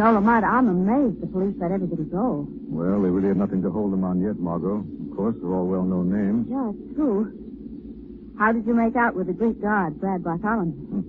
Know, 0.00 0.16
Lamont, 0.16 0.46
I'm 0.48 0.64
amazed 0.66 1.20
the 1.20 1.26
police 1.26 1.52
let 1.60 1.72
everybody 1.72 2.04
go. 2.08 2.48
Well, 2.72 3.04
they 3.04 3.12
really 3.12 3.28
have 3.28 3.36
nothing 3.36 3.60
to 3.60 3.68
hold 3.68 3.92
them 3.92 4.00
on 4.02 4.16
yet, 4.24 4.40
Margot. 4.40 4.80
Of 4.80 5.12
course, 5.14 5.36
they're 5.36 5.52
all 5.52 5.68
well-known 5.68 6.08
names. 6.08 6.48
Yeah, 6.48 6.72
it's 6.72 6.96
true. 6.96 7.28
How 8.40 8.48
did 8.50 8.64
you 8.64 8.72
make 8.72 8.96
out 8.96 9.12
with 9.12 9.26
the 9.26 9.36
Greek 9.36 9.60
guard, 9.60 10.00
Brad 10.00 10.24
Bartholomew? 10.24 10.72
Hmm. 10.72 11.04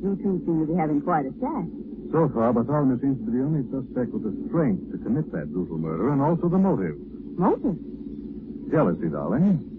You 0.00 0.16
two 0.24 0.40
seem 0.40 0.64
to 0.64 0.72
be 0.72 0.72
having 0.72 1.04
quite 1.04 1.28
a 1.28 1.36
chat. 1.36 1.68
So 2.16 2.32
far, 2.32 2.56
Bartholomew 2.56 2.96
seems 3.04 3.20
to 3.20 3.28
be 3.28 3.36
the 3.36 3.44
only 3.44 3.60
suspect 3.68 4.08
with 4.16 4.24
the 4.24 4.32
strength 4.48 4.88
to 4.92 4.98
commit 5.04 5.28
that 5.36 5.52
brutal 5.52 5.76
murder 5.76 6.08
and 6.08 6.24
also 6.24 6.48
the 6.48 6.56
motive. 6.56 6.96
Motive? 7.36 7.76
Jealousy, 8.72 9.12
darling. 9.12 9.73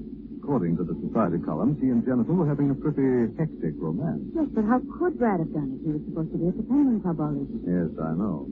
According 0.45 0.77
to 0.77 0.83
the 0.85 0.93
society 1.01 1.41
columns, 1.41 1.81
she 1.81 1.89
and 1.89 2.05
Jennifer 2.05 2.29
were 2.37 2.45
having 2.45 2.69
a 2.69 2.77
pretty 2.77 3.33
hectic 3.33 3.73
romance. 3.81 4.21
Yes, 4.37 4.45
but 4.53 4.61
how 4.69 4.77
could 5.01 5.17
Brad 5.17 5.41
have 5.41 5.49
done 5.49 5.73
it? 5.73 5.81
He 5.81 5.89
was 5.89 6.05
supposed 6.05 6.29
to 6.33 6.37
be 6.37 6.45
at 6.45 6.55
the 6.55 6.61
Penguin 6.69 7.01
Club 7.01 7.17
all 7.17 7.33
evening. 7.33 7.65
Yes, 7.65 7.89
I 7.97 8.13
know. 8.13 8.45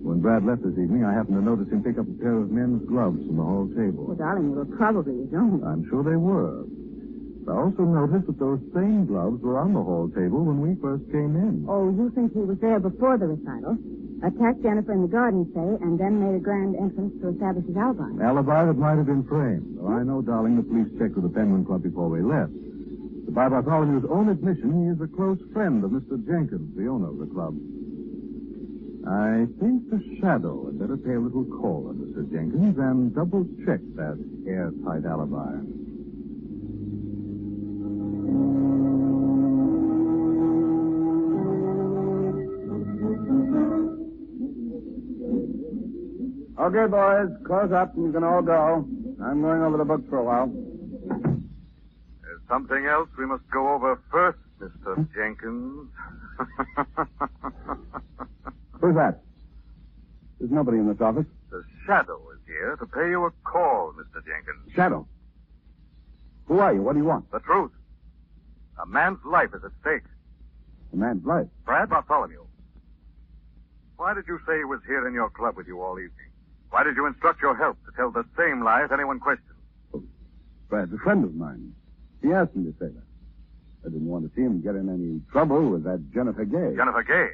When 0.00 0.24
Brad 0.24 0.48
left 0.48 0.64
this 0.64 0.72
evening, 0.80 1.04
I 1.04 1.12
happened 1.12 1.36
to 1.36 1.44
notice 1.44 1.68
him 1.68 1.84
pick 1.84 2.00
up 2.00 2.08
a 2.08 2.16
pair 2.24 2.40
of 2.40 2.48
men's 2.48 2.88
gloves 2.88 3.20
from 3.28 3.36
the 3.36 3.44
hall 3.44 3.68
Well, 3.68 3.76
table. 3.76 4.16
darling, 4.16 4.56
they 4.56 4.64
were 4.64 4.72
probably 4.80 5.28
his 5.28 5.28
own. 5.36 5.60
I'm 5.60 5.84
sure 5.92 6.00
they 6.00 6.16
were. 6.16 6.64
I 7.50 7.58
also 7.58 7.82
noticed 7.82 8.30
that 8.30 8.38
those 8.38 8.62
same 8.72 9.06
gloves 9.10 9.42
were 9.42 9.58
on 9.58 9.74
the 9.74 9.82
hall 9.82 10.06
table 10.14 10.46
when 10.46 10.62
we 10.62 10.78
first 10.78 11.02
came 11.10 11.34
in. 11.34 11.66
Oh, 11.66 11.90
you 11.90 12.10
think 12.14 12.32
he 12.32 12.46
was 12.46 12.58
there 12.62 12.78
before 12.78 13.18
the 13.18 13.26
recital? 13.26 13.74
Attacked 14.22 14.62
Jennifer 14.62 14.92
in 14.92 15.02
the 15.02 15.10
garden, 15.10 15.50
say, 15.50 15.68
and 15.82 15.98
then 15.98 16.22
made 16.22 16.36
a 16.36 16.38
grand 16.38 16.76
entrance 16.76 17.10
to 17.20 17.34
establish 17.34 17.66
his 17.66 17.74
alibi. 17.74 18.06
An 18.06 18.22
alibi 18.22 18.66
that 18.66 18.78
might 18.78 19.02
have 19.02 19.06
been 19.10 19.26
framed. 19.26 19.80
Though 19.80 19.88
I 19.88 20.04
know, 20.04 20.22
darling, 20.22 20.56
the 20.56 20.62
police 20.62 20.92
checked 20.94 21.16
with 21.18 21.24
the 21.26 21.34
Penguin 21.34 21.64
Club 21.64 21.82
before 21.82 22.08
we 22.08 22.22
left. 22.22 22.52
But 23.26 23.34
by 23.34 23.48
Bartholomew's 23.48 24.06
own 24.06 24.28
admission, 24.28 24.86
he 24.86 24.94
is 24.94 25.00
a 25.02 25.10
close 25.10 25.40
friend 25.52 25.82
of 25.82 25.90
Mr. 25.90 26.22
Jenkins, 26.22 26.76
the 26.76 26.86
owner 26.86 27.10
of 27.10 27.18
the 27.18 27.26
club. 27.34 27.58
I 29.08 29.48
think 29.58 29.90
the 29.90 29.98
shadow 30.20 30.66
had 30.66 30.78
better 30.78 30.96
pay 30.96 31.14
a 31.16 31.20
little 31.20 31.48
call 31.58 31.88
on 31.90 31.98
Mr. 31.98 32.30
Jenkins 32.30 32.78
and 32.78 33.14
double 33.14 33.42
check 33.66 33.80
that 33.96 34.20
airtight 34.46 35.08
alibi. 35.08 35.79
Okay, 46.60 46.86
boys, 46.90 47.28
close 47.46 47.72
up 47.72 47.94
and 47.96 48.04
you 48.04 48.12
can 48.12 48.22
all 48.22 48.42
go. 48.42 48.86
I'm 49.24 49.40
going 49.40 49.62
over 49.62 49.78
the 49.78 49.84
book 49.84 50.06
for 50.08 50.18
a 50.18 50.24
while. 50.24 50.46
There's 52.22 52.40
something 52.48 52.86
else 52.86 53.08
we 53.18 53.26
must 53.26 53.42
go 53.50 53.72
over 53.74 54.00
first, 54.12 54.38
Mr. 54.60 55.08
Jenkins. 55.14 55.88
Who's 58.80 58.94
that? 58.94 59.22
There's 60.38 60.50
nobody 60.52 60.78
in 60.78 60.86
this 60.86 61.00
office. 61.00 61.26
the 61.50 61.62
Shadow 61.86 62.20
is 62.34 62.40
here 62.46 62.76
to 62.76 62.86
pay 62.86 63.08
you 63.08 63.24
a 63.24 63.30
call, 63.42 63.92
Mr. 63.94 64.22
Jenkins. 64.24 64.72
Shadow. 64.74 65.08
Who 66.46 66.60
are 66.60 66.72
you? 66.72 66.82
What 66.82 66.92
do 66.92 66.98
you 66.98 67.04
want? 67.06 67.30
The 67.32 67.40
truth. 67.40 67.72
A 68.82 68.86
man's 68.86 69.18
life 69.24 69.50
is 69.54 69.62
at 69.64 69.72
stake. 69.80 70.04
A 70.92 70.96
man's 70.96 71.24
life. 71.24 71.46
Brad 71.64 71.90
Bartholomew. 71.90 72.44
Why 73.96 74.14
did 74.14 74.24
you 74.26 74.38
say 74.46 74.58
he 74.58 74.64
was 74.64 74.80
here 74.86 75.06
in 75.06 75.12
your 75.12 75.28
club 75.28 75.56
with 75.56 75.66
you 75.66 75.82
all 75.82 75.98
evening? 75.98 76.30
Why 76.70 76.84
did 76.84 76.96
you 76.96 77.06
instruct 77.06 77.42
your 77.42 77.54
help 77.56 77.76
to 77.84 77.92
tell 77.96 78.10
the 78.10 78.24
same 78.38 78.64
lie 78.64 78.84
if 78.84 78.92
anyone 78.92 79.20
questioned? 79.20 79.58
Oh, 79.94 80.02
Brad's 80.68 80.92
a 80.92 80.98
friend 80.98 81.24
of 81.24 81.34
mine. 81.34 81.74
He 82.22 82.32
asked 82.32 82.56
me 82.56 82.64
to 82.64 82.78
say 82.78 82.86
that. 82.86 83.04
I 83.84 83.88
didn't 83.88 84.06
want 84.06 84.28
to 84.28 84.34
see 84.34 84.42
him 84.42 84.62
get 84.62 84.76
in 84.76 84.88
any 84.88 85.20
trouble 85.32 85.70
with 85.70 85.84
that 85.84 86.02
Jennifer 86.12 86.44
Gay. 86.44 86.76
Jennifer 86.76 87.02
Gay. 87.02 87.30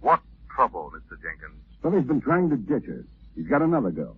What 0.00 0.20
trouble, 0.54 0.92
Mr. 0.94 1.20
Jenkins? 1.20 1.60
Well, 1.82 1.94
he's 1.94 2.06
been 2.06 2.20
trying 2.20 2.48
to 2.50 2.56
ditch 2.56 2.84
her. 2.86 3.04
He's 3.34 3.46
got 3.46 3.62
another 3.62 3.90
girl. 3.90 4.16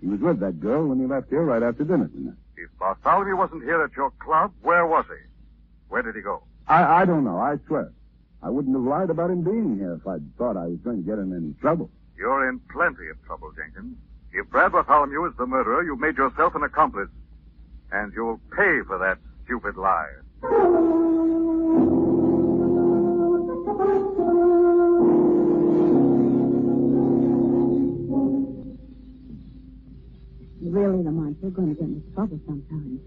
He 0.00 0.06
was 0.08 0.20
with 0.20 0.40
that 0.40 0.60
girl 0.60 0.86
when 0.86 0.98
he 0.98 1.06
left 1.06 1.30
here 1.30 1.44
right 1.44 1.62
after 1.62 1.84
dinner 1.84 2.08
tonight. 2.08 2.34
If 2.56 2.70
Bartholomew 2.78 3.36
wasn't 3.36 3.62
here 3.62 3.82
at 3.82 3.94
your 3.96 4.10
club, 4.18 4.52
where 4.62 4.86
was 4.86 5.04
he? 5.08 5.31
Where 5.92 6.00
did 6.00 6.16
he 6.16 6.22
go? 6.22 6.42
I, 6.66 7.02
I 7.02 7.04
don't 7.04 7.22
know, 7.22 7.36
I 7.36 7.58
swear. 7.66 7.92
I 8.42 8.48
wouldn't 8.48 8.74
have 8.74 8.82
lied 8.82 9.10
about 9.10 9.28
him 9.28 9.44
being 9.44 9.76
here 9.76 9.92
if 9.92 10.06
I'd 10.06 10.24
thought 10.38 10.56
I 10.56 10.64
was 10.68 10.78
going 10.78 10.96
to 10.96 11.06
get 11.06 11.18
in 11.18 11.36
any 11.36 11.52
trouble. 11.60 11.90
You're 12.16 12.48
in 12.48 12.60
plenty 12.72 13.10
of 13.10 13.22
trouble, 13.26 13.52
Jenkins. 13.54 13.98
If 14.32 14.48
Brad 14.48 14.72
Bartholomew 14.72 15.26
is 15.26 15.36
the 15.36 15.44
murderer, 15.44 15.84
you've 15.84 16.00
made 16.00 16.16
yourself 16.16 16.54
an 16.54 16.62
accomplice. 16.62 17.10
And 17.92 18.10
you'll 18.14 18.40
pay 18.56 18.80
for 18.86 18.96
that 19.00 19.18
stupid 19.44 19.76
lie. 19.76 20.08
Really, 30.62 31.04
Lamont, 31.04 31.36
you're 31.42 31.50
going 31.50 31.68
to 31.68 31.74
get 31.74 31.84
into 31.84 32.14
trouble 32.14 32.40
sometime. 32.46 32.98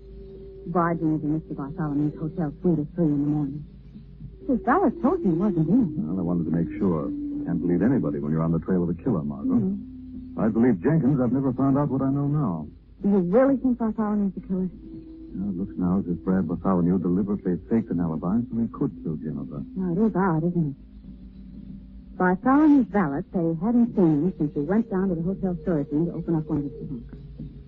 Barging 0.68 1.14
into 1.22 1.28
Mr. 1.28 1.56
Bartholomew's 1.56 2.18
hotel 2.20 2.52
suite 2.62 2.80
at 2.80 2.88
3 2.96 3.06
in 3.06 3.12
the 3.22 3.30
morning. 3.30 3.66
His 4.48 4.60
valet 4.66 4.92
told 5.02 5.22
you 5.22 5.32
he 5.32 5.38
wasn't 5.38 5.70
in. 5.70 5.94
Well, 6.06 6.20
I 6.20 6.24
wanted 6.26 6.46
to 6.46 6.54
make 6.54 6.70
sure. 6.78 7.10
Can't 7.46 7.62
believe 7.62 7.82
anybody 7.82 8.20
when 8.20 8.32
you're 8.32 8.42
on 8.42 8.52
the 8.52 8.60
trail 8.60 8.82
of 8.84 8.90
a 8.90 8.98
killer, 8.98 9.22
Margot. 9.22 9.54
Mm-hmm. 9.62 10.40
I 10.40 10.50
believe 10.50 10.82
Jenkins. 10.82 11.22
I've 11.22 11.32
never 11.32 11.54
found 11.54 11.78
out 11.78 11.90
what 11.90 12.02
I 12.02 12.10
know 12.10 12.28
now. 12.28 12.68
Do 13.02 13.10
you 13.10 13.20
really 13.30 13.58
think 13.58 13.78
Bartholomew's 13.78 14.34
the 14.34 14.42
killer? 14.42 14.70
Well, 15.36 15.50
it 15.50 15.58
looks 15.58 15.78
now 15.78 16.00
as 16.00 16.06
if 16.10 16.18
Brad 16.26 16.48
Bartholomew 16.48 16.98
deliberately 17.00 17.58
faked 17.70 17.92
an 17.92 18.00
alibi 18.00 18.42
so 18.50 18.54
he 18.58 18.68
could 18.74 18.92
kill 19.04 19.16
Jennifer. 19.22 19.62
No, 19.76 19.94
it 19.94 20.00
is 20.10 20.16
odd, 20.16 20.44
isn't 20.50 20.74
it? 20.74 22.18
Bartholomew's 22.18 22.88
valet 22.90 23.22
said 23.34 23.44
he 23.44 23.66
hadn't 23.66 23.94
seen 23.96 24.30
him 24.30 24.34
since 24.38 24.54
he 24.54 24.62
went 24.62 24.90
down 24.90 25.10
to 25.10 25.16
the 25.16 25.22
hotel 25.22 25.58
storage 25.62 25.92
room 25.92 26.06
to 26.08 26.14
open 26.14 26.36
up 26.36 26.46
one 26.48 26.60
of 26.60 26.64
his 26.66 26.74
trunks. 26.88 27.14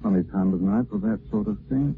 Funny 0.02 0.24
time 0.32 0.54
of 0.54 0.62
night 0.62 0.86
for 0.90 0.98
that 1.00 1.20
sort 1.30 1.48
of 1.48 1.58
thing. 1.68 1.98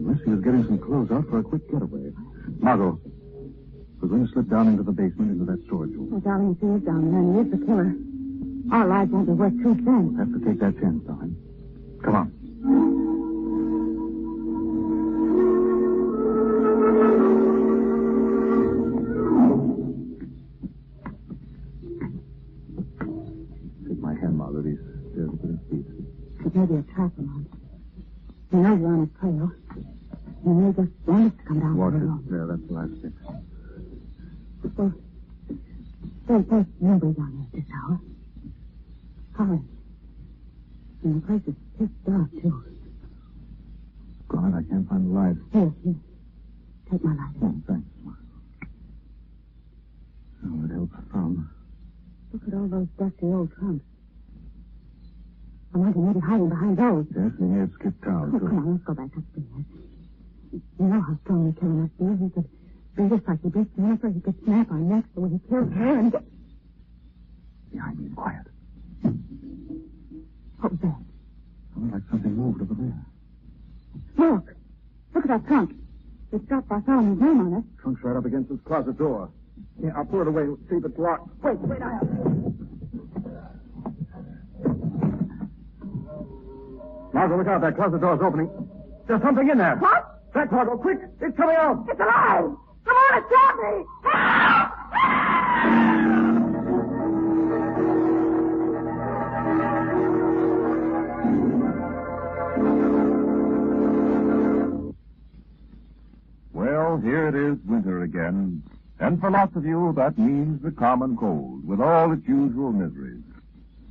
Unless 0.00 0.24
he 0.24 0.30
was 0.30 0.40
getting 0.40 0.64
some 0.64 0.78
clothes 0.78 1.10
out 1.10 1.28
for 1.28 1.38
a 1.38 1.42
quick 1.42 1.70
getaway. 1.70 2.10
Margot, 2.58 2.98
we're 4.00 4.08
going 4.08 4.26
to 4.26 4.32
slip 4.32 4.48
down 4.48 4.68
into 4.68 4.82
the 4.82 4.92
basement 4.92 5.30
into 5.32 5.44
that 5.44 5.62
storage 5.66 5.92
room. 5.92 6.10
Oh, 6.14 6.20
darling, 6.20 6.56
if 6.56 6.60
he 6.60 6.66
is 6.74 6.82
down 6.82 7.10
there 7.10 7.20
and 7.20 7.34
he 7.36 7.40
is 7.44 7.50
the 7.60 7.66
killer, 7.66 7.92
our 8.72 8.86
lives 8.88 9.10
won't 9.12 9.26
be 9.26 9.32
worth 9.32 9.52
two 9.62 9.74
cents. 9.84 10.16
Have 10.18 10.32
to 10.32 10.40
take 10.44 10.58
that 10.60 10.80
chance, 10.80 11.04
darling. 11.04 11.36
Come 12.02 12.14
on. 12.16 13.40
Take 23.86 23.98
my 24.00 24.14
hand, 24.14 24.36
Margot. 24.36 24.62
These 24.62 24.78
stairs 25.12 25.28
are 25.32 25.36
pretty 25.38 25.58
steep. 25.68 25.86
It 26.46 26.54
may 26.54 26.66
be 26.66 26.74
a 26.76 26.82
trap, 26.94 27.12
Lamont. 27.16 27.46
He 28.50 28.56
knows 28.56 28.80
you're 28.80 28.92
on 28.92 29.00
his 29.00 29.20
trail. 29.20 29.52
He 30.42 30.50
may 30.50 30.72
just 30.72 30.90
want 31.06 31.32
us 31.32 31.38
to 31.38 31.44
come 31.48 31.60
down 31.60 31.76
Watch 31.76 31.92
there 31.92 32.02
it. 32.02 32.04
alone. 32.04 32.24
There, 32.30 32.46
that's 32.46 32.66
the 32.66 32.72
last 32.74 32.92
stick. 32.98 33.12
Well, 34.76 34.92
there's, 36.28 36.44
there's 36.46 36.66
nobody 36.80 37.12
down 37.12 37.32
there 37.36 37.46
at 37.46 37.52
this 37.66 37.74
hour. 37.74 38.00
Holly. 39.36 39.60
And 41.02 41.22
the 41.22 41.26
place 41.26 41.42
is 41.46 41.54
pitch 41.78 41.90
dark, 42.06 42.30
too. 42.42 42.64
God, 44.28 44.54
I 44.54 44.62
can't 44.68 44.88
find 44.88 45.06
the 45.10 45.14
light. 45.18 45.36
Here, 45.52 45.72
here. 45.82 45.94
Take 46.90 47.04
my 47.04 47.14
light. 47.14 47.34
Oh, 47.42 47.54
thanks, 47.66 47.86
Margot. 48.04 48.20
Oh, 50.46 50.64
it 50.64 50.70
helps 50.72 51.12
some. 51.12 51.50
Look 52.32 52.42
at 52.46 52.54
all 52.54 52.68
those 52.68 52.86
dusty 52.98 53.26
old 53.26 53.50
trunks. 53.58 53.84
I 55.74 55.78
wonder 55.78 55.98
maybe 55.98 56.20
hiding 56.20 56.48
behind 56.48 56.76
those. 56.78 57.06
Yes, 57.14 57.30
and 57.38 57.54
he 57.54 57.60
had 57.60 57.72
skipped 57.74 58.02
town, 58.02 58.32
Oh, 58.34 58.38
too. 58.38 58.46
come 58.46 58.58
on, 58.58 58.72
let's 58.72 58.84
go 58.84 58.94
back 58.94 59.10
upstairs. 59.16 59.66
You 60.52 60.84
know 60.86 61.00
how 61.00 61.16
strong 61.24 61.46
the 61.52 61.60
killer 61.60 61.72
must 61.86 61.96
be. 61.98 62.04
He 62.24 62.30
could 62.30 62.48
beat 62.96 63.12
us 63.14 63.22
like 63.26 63.42
he 63.42 63.48
beat 63.50 63.76
Jennifer. 63.76 64.08
He 64.10 64.20
could 64.20 64.34
snap 64.44 64.70
our 64.70 64.78
necks 64.78 65.08
the 65.14 65.20
way 65.22 65.30
he 65.30 65.38
killed 65.48 65.72
her 65.72 65.98
and 65.98 66.10
get... 66.12 66.22
Behind 67.72 67.98
me, 68.00 68.10
quiet. 68.16 68.46
What 70.58 70.72
was 70.72 70.80
that? 70.82 70.96
Sounded 71.74 71.92
like 71.94 72.02
something 72.10 72.34
moved 72.36 72.62
over 72.62 72.74
there. 72.74 72.98
Look. 74.18 74.54
Look 75.14 75.24
at 75.24 75.28
that 75.28 75.46
trunk. 75.46 75.72
It's 76.32 76.44
got 76.46 76.66
Bartholomew's 77.60 77.76
name 77.76 77.76
on 77.76 77.76
it. 77.76 77.82
Trunk's 77.82 78.02
right 78.04 78.16
up 78.16 78.24
against 78.24 78.50
this 78.50 78.58
closet 78.66 78.98
door. 78.98 79.30
Yeah, 79.82 79.90
I'll 79.96 80.04
pull 80.04 80.22
it 80.22 80.28
away. 80.28 80.46
See 80.68 80.76
if 80.76 80.84
it's 80.84 80.98
locked. 80.98 81.28
Wait, 81.42 81.58
wait, 81.60 81.82
I... 81.82 81.98
Margot, 87.12 87.38
look 87.38 87.48
out. 87.48 87.60
That 87.60 87.76
closet 87.76 88.00
door's 88.00 88.20
opening. 88.22 88.50
There's 89.06 89.22
something 89.22 89.48
in 89.48 89.58
there. 89.58 89.76
What? 89.76 90.32
Back, 90.32 90.52
Margot, 90.52 90.76
quick. 90.76 90.98
It's 91.20 91.36
coming 91.36 91.56
out. 91.56 91.84
It's 91.90 92.00
alive! 92.00 92.56
Come 92.84 92.96
on, 92.96 93.18
it's 93.18 93.30
got 93.30 93.56
me! 93.56 93.84
Help! 94.04 94.49
Here 106.98 107.28
it 107.28 107.34
is, 107.34 107.58
winter 107.64 108.02
again. 108.02 108.62
And 108.98 109.20
for 109.20 109.30
lots 109.30 109.54
of 109.56 109.64
you, 109.64 109.92
that 109.96 110.18
means 110.18 110.62
the 110.62 110.72
common 110.72 111.16
cold, 111.16 111.66
with 111.66 111.80
all 111.80 112.12
its 112.12 112.26
usual 112.26 112.72
miseries. 112.72 113.22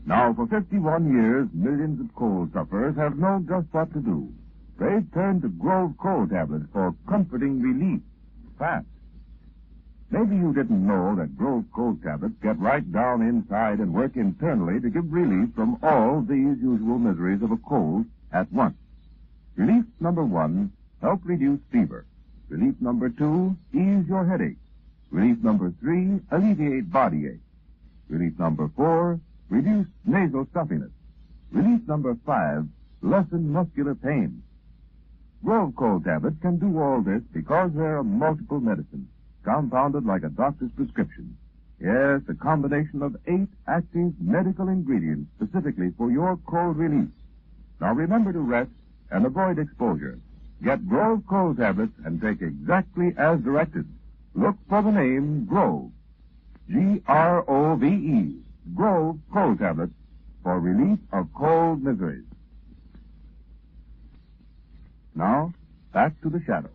Now, 0.06 0.34
for 0.34 0.48
51 0.48 1.12
years, 1.12 1.48
millions 1.53 2.00
of 2.00 2.13
cold 2.15 2.51
sufferers 2.53 2.96
have 2.98 3.18
known 3.18 3.48
just 3.48 3.68
what 3.72 3.91
to 3.94 4.00
do. 4.00 4.32
They've 4.77 5.12
turned 5.13 5.41
to 5.44 5.50
Grove 5.50 5.94
Cold 5.98 6.29
tablets 6.29 6.65
for 6.72 6.96
comforting 7.08 7.62
relief, 7.62 8.01
fast. 8.58 8.86
Maybe 10.12 10.36
you 10.36 10.53
didn't 10.53 10.86
know 10.86 11.15
that 11.15 11.38
Grove 11.38 11.65
Cold 11.74 12.01
tablets 12.01 12.36
get 12.41 12.60
right 12.60 12.89
down 12.91 13.22
inside 13.22 13.79
and 13.79 13.94
work 13.94 14.15
internally 14.15 14.79
to 14.79 14.89
give 14.89 15.12
relief 15.12 15.53
from 15.56 15.77
all 15.84 16.22
these 16.22 16.58
usual 16.60 16.98
miseries 16.98 17.44
of 17.44 17.51
a 17.51 17.58
cold 17.58 18.06
at 18.32 18.51
once. 18.51 18.77
Relief 19.56 19.86
number 20.00 20.24
one, 20.24 20.72
help 21.01 21.22
reduce 21.24 21.60
fever. 21.72 22.06
Relief 22.50 22.75
number 22.82 23.10
two, 23.10 23.56
ease 23.74 24.08
your 24.08 24.25
headache. 24.25 24.58
Relief 25.12 25.38
number 25.44 25.72
three, 25.79 26.20
alleviate 26.32 26.91
body 26.91 27.27
ache. 27.27 27.39
Relief 28.10 28.38
number 28.39 28.70
four, 28.75 29.20
reduce 29.50 29.88
nasal 30.06 30.48
stuffiness. 30.51 30.91
Relief 31.51 31.82
number 31.88 32.18
five, 32.25 32.65
lessen 33.01 33.51
muscular 33.51 33.94
pain. 33.94 34.41
Grove 35.44 35.74
Cold 35.75 36.06
tablets 36.06 36.36
can 36.41 36.58
do 36.58 36.79
all 36.79 37.01
this 37.01 37.22
because 37.34 37.72
they're 37.74 37.98
a 37.98 38.03
multiple 38.03 38.60
medicine, 38.60 39.08
compounded 39.44 40.06
like 40.06 40.24
a 40.24 40.29
doctor's 40.29 40.72
prescription. 40.72 41.38
Yes, 41.79 42.22
a 42.27 42.34
combination 42.34 43.01
of 43.01 43.15
eight 43.27 43.48
active 43.68 44.13
medical 44.20 44.68
ingredients 44.68 45.29
specifically 45.38 45.91
for 45.98 46.12
your 46.12 46.38
cold 46.46 46.77
relief. 46.77 47.10
Now 47.79 47.94
remember 47.94 48.34
to 48.34 48.39
rest 48.39 48.72
and 49.12 49.25
avoid 49.25 49.60
exposure. 49.60 50.20
Get 50.63 50.87
Grove 50.87 51.23
Cold 51.29 51.57
tablets 51.57 51.93
and 52.03 52.21
take 52.21 52.41
exactly 52.41 53.13
as 53.17 53.39
directed. 53.39 53.87
Look 54.35 54.57
for 54.67 54.81
the 54.81 54.91
name 54.91 55.45
Grove. 55.45 55.91
G-R-O-V-E. 56.69 58.35
Grove 58.75 59.19
Cold 59.33 59.59
tablets 59.59 59.93
for 60.43 60.59
relief 60.59 60.99
of 61.13 61.27
cold 61.33 61.81
miseries. 61.83 62.25
Now, 65.15 65.53
back 65.93 66.19
to 66.21 66.29
the 66.29 66.41
shadow. 66.45 66.69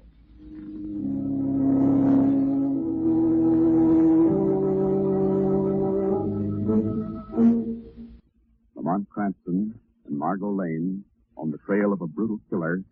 Lamont 8.74 9.08
Cranston 9.10 9.78
and 10.06 10.18
Margot 10.18 10.50
Lane, 10.50 11.04
on 11.36 11.50
the 11.50 11.58
trail 11.58 11.92
of 11.92 12.00
a 12.02 12.06
brutal 12.06 12.40
killer, 12.50 12.82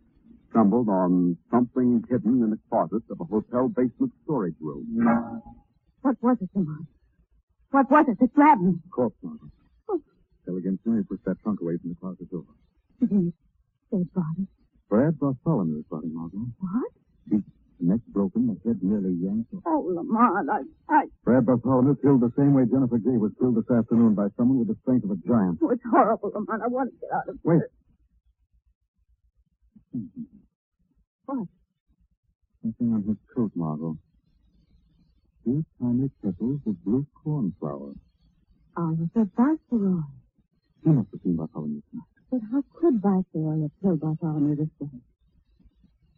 stumbled 0.52 0.88
on 0.88 1.37
something 1.50 2.04
hidden 2.09 2.42
in 2.44 2.50
the 2.50 2.59
closet 2.68 3.02
of 3.11 3.21
a 3.21 3.25
hotel 3.25 3.68
basement 3.68 4.12
storage 4.25 4.54
room. 4.61 4.85
What 6.02 6.16
was 6.21 6.37
it, 6.40 6.50
Lamont? 6.54 6.87
What 7.71 7.90
was 7.90 8.04
it 8.09 8.18
that 8.21 8.35
grabbed 8.35 8.61
me? 8.61 8.75
Corpse, 8.90 9.16
Margot. 9.23 9.49
Tell 9.88 10.54
oh. 10.54 10.56
again 10.59 10.78
soon 10.85 10.99
he 10.99 11.02
pushed 11.04 11.25
that 11.25 11.40
trunk 11.42 11.61
away 11.62 11.78
from 11.80 11.90
the 11.90 11.97
closet 11.97 12.30
door. 12.30 12.44
Dead 13.00 14.12
body. 14.12 14.47
Brad 14.90 15.18
Bartholomew's 15.18 15.87
body, 15.88 16.09
Margot. 16.12 16.44
What? 16.61 16.92
The 17.30 17.42
neck 17.80 18.00
broken, 18.09 18.47
the 18.47 18.68
head 18.68 18.82
nearly 18.82 19.14
yanked 19.14 19.54
off. 19.54 19.62
Oh, 19.64 19.88
Lamont, 19.88 20.50
I, 20.50 20.61
I, 20.92 21.04
Brad 21.25 21.47
Bartholomew 21.47 21.97
killed 22.02 22.21
the 22.21 22.32
same 22.37 22.52
way 22.52 22.64
Jennifer 22.71 22.99
Gay 22.99 23.16
was 23.16 23.32
killed 23.40 23.56
this 23.56 23.71
afternoon 23.75 24.14
by 24.14 24.28
someone 24.37 24.59
with 24.59 24.68
the 24.68 24.76
strength 24.82 25.04
of 25.04 25.12
a 25.12 25.16
giant. 25.26 25.59
oh, 25.62 25.71
it's 25.71 25.82
horrible, 25.90 26.30
Lamont. 26.35 26.62
I 26.62 26.68
want 26.68 26.90
to 26.92 26.97
get 27.00 27.11
out 27.11 27.28
of 27.28 27.38
here. 27.42 27.52
Wait. 27.52 27.62
here. 29.92 30.02
Hmm. 30.02 30.41
What? 31.33 31.49
Something 32.62 32.93
on 32.93 33.03
his 33.09 33.17
coat, 33.35 33.53
Margot. 33.55 33.97
Two 35.45 35.65
tiny 35.81 36.11
petals 36.23 36.61
of 36.67 36.85
blue 36.85 37.07
cornflower. 37.25 37.93
Ah, 38.77 38.89
Oliver 38.89 39.29
Viceroy. 39.37 40.03
He 40.85 40.91
must 40.91 41.09
have 41.12 41.21
seen 41.23 41.37
Bartholomew 41.37 41.81
tonight. 41.91 42.05
But 42.31 42.41
how 42.51 42.62
could 42.75 43.01
Viceroy 43.01 43.62
have 43.62 43.71
killed 43.81 44.01
Bartholomew 44.01 44.57
this 44.57 44.69
way? 44.79 44.89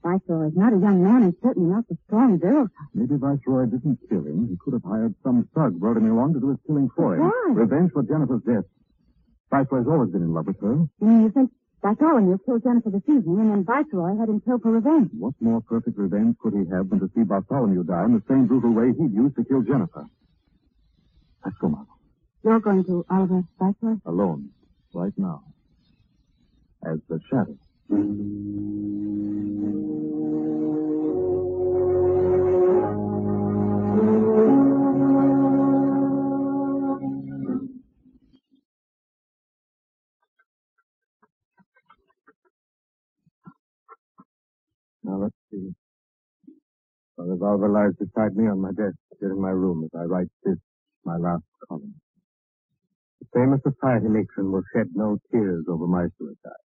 Viceroy 0.02 0.49
is 0.49 0.56
not 0.56 0.73
a 0.75 0.78
young 0.78 1.02
man 1.02 1.23
and 1.23 1.35
certainly 1.42 1.71
not 1.71 1.88
the 1.88 1.97
strong 2.06 2.38
girl 2.38 2.64
type. 2.64 2.90
Maybe 2.92 3.14
Viceroy 3.16 3.66
didn't 3.66 3.99
kill 4.09 4.26
him. 4.26 4.49
He 4.50 4.56
could 4.61 4.75
have 4.75 4.85
hired 4.85 5.14
some 5.23 5.49
thug, 5.54 5.78
brought 5.78 5.97
him 5.97 6.11
along 6.11 6.35
to 6.35 6.40
do 6.40 6.49
his 6.50 6.59
killing 6.66 6.90
for 6.94 7.14
him. 7.14 7.23
Why? 7.23 7.52
Revenge 7.54 7.92
for 7.92 8.02
Jennifer's 8.02 8.42
death. 8.42 8.64
Viceroy's 9.50 9.87
always 9.87 10.11
been 10.11 10.23
in 10.23 10.35
love 10.35 10.47
with 10.47 10.61
her. 10.61 10.75
You 10.75 10.90
mean 11.06 11.23
you 11.23 11.30
think 11.30 11.50
Bartholomew 11.84 12.38
killed 12.46 12.62
Jennifer 12.62 12.88
this 12.88 13.02
evening 13.06 13.40
and 13.40 13.50
then 13.50 13.64
Viceroy 13.64 14.16
had 14.18 14.30
him 14.30 14.40
killed 14.40 14.62
for 14.62 14.72
revenge? 14.72 15.10
What 15.18 15.34
more 15.38 15.60
perfect 15.60 15.98
revenge 15.98 16.36
could 16.40 16.54
he 16.54 16.64
have 16.72 16.88
than 16.88 16.98
to 17.00 17.10
see 17.14 17.24
Bartholomew 17.24 17.84
die 17.84 18.06
in 18.06 18.14
the 18.14 18.22
same 18.26 18.46
brutal 18.46 18.72
way 18.72 18.94
he'd 18.96 19.12
used 19.12 19.36
to 19.36 19.44
kill 19.44 19.61
Jennifer? 19.61 20.06
Let's 21.44 21.59
go, 21.59 21.68
Margot. 21.68 21.92
You're 22.42 22.61
going 22.61 22.85
to 22.85 23.04
Oliver 23.11 23.42
Viceroy? 23.59 23.96
Alone. 24.06 24.48
Right 24.94 25.12
now. 25.18 25.42
As 26.82 27.00
the 27.11 27.20
shadow. 27.28 27.59
Now, 45.04 45.18
let's 45.18 45.34
see. 45.52 45.74
The 47.18 47.24
revolver 47.24 47.68
lies 47.68 47.94
beside 47.98 48.36
me 48.36 48.48
on 48.48 48.60
my 48.60 48.70
desk 48.72 48.96
here 49.20 49.32
in 49.32 49.40
my 49.40 49.50
room 49.50 49.84
as 49.84 49.90
I 49.98 50.04
write 50.04 50.28
this, 50.44 50.58
my 51.04 51.16
last 51.16 51.44
column. 51.68 51.94
The 53.20 53.26
famous 53.34 53.60
society 53.62 54.08
matron 54.08 54.52
will 54.52 54.64
shed 54.74 54.88
no 54.94 55.18
tears 55.32 55.66
over 55.68 55.86
my 55.86 56.06
suicide. 56.18 56.64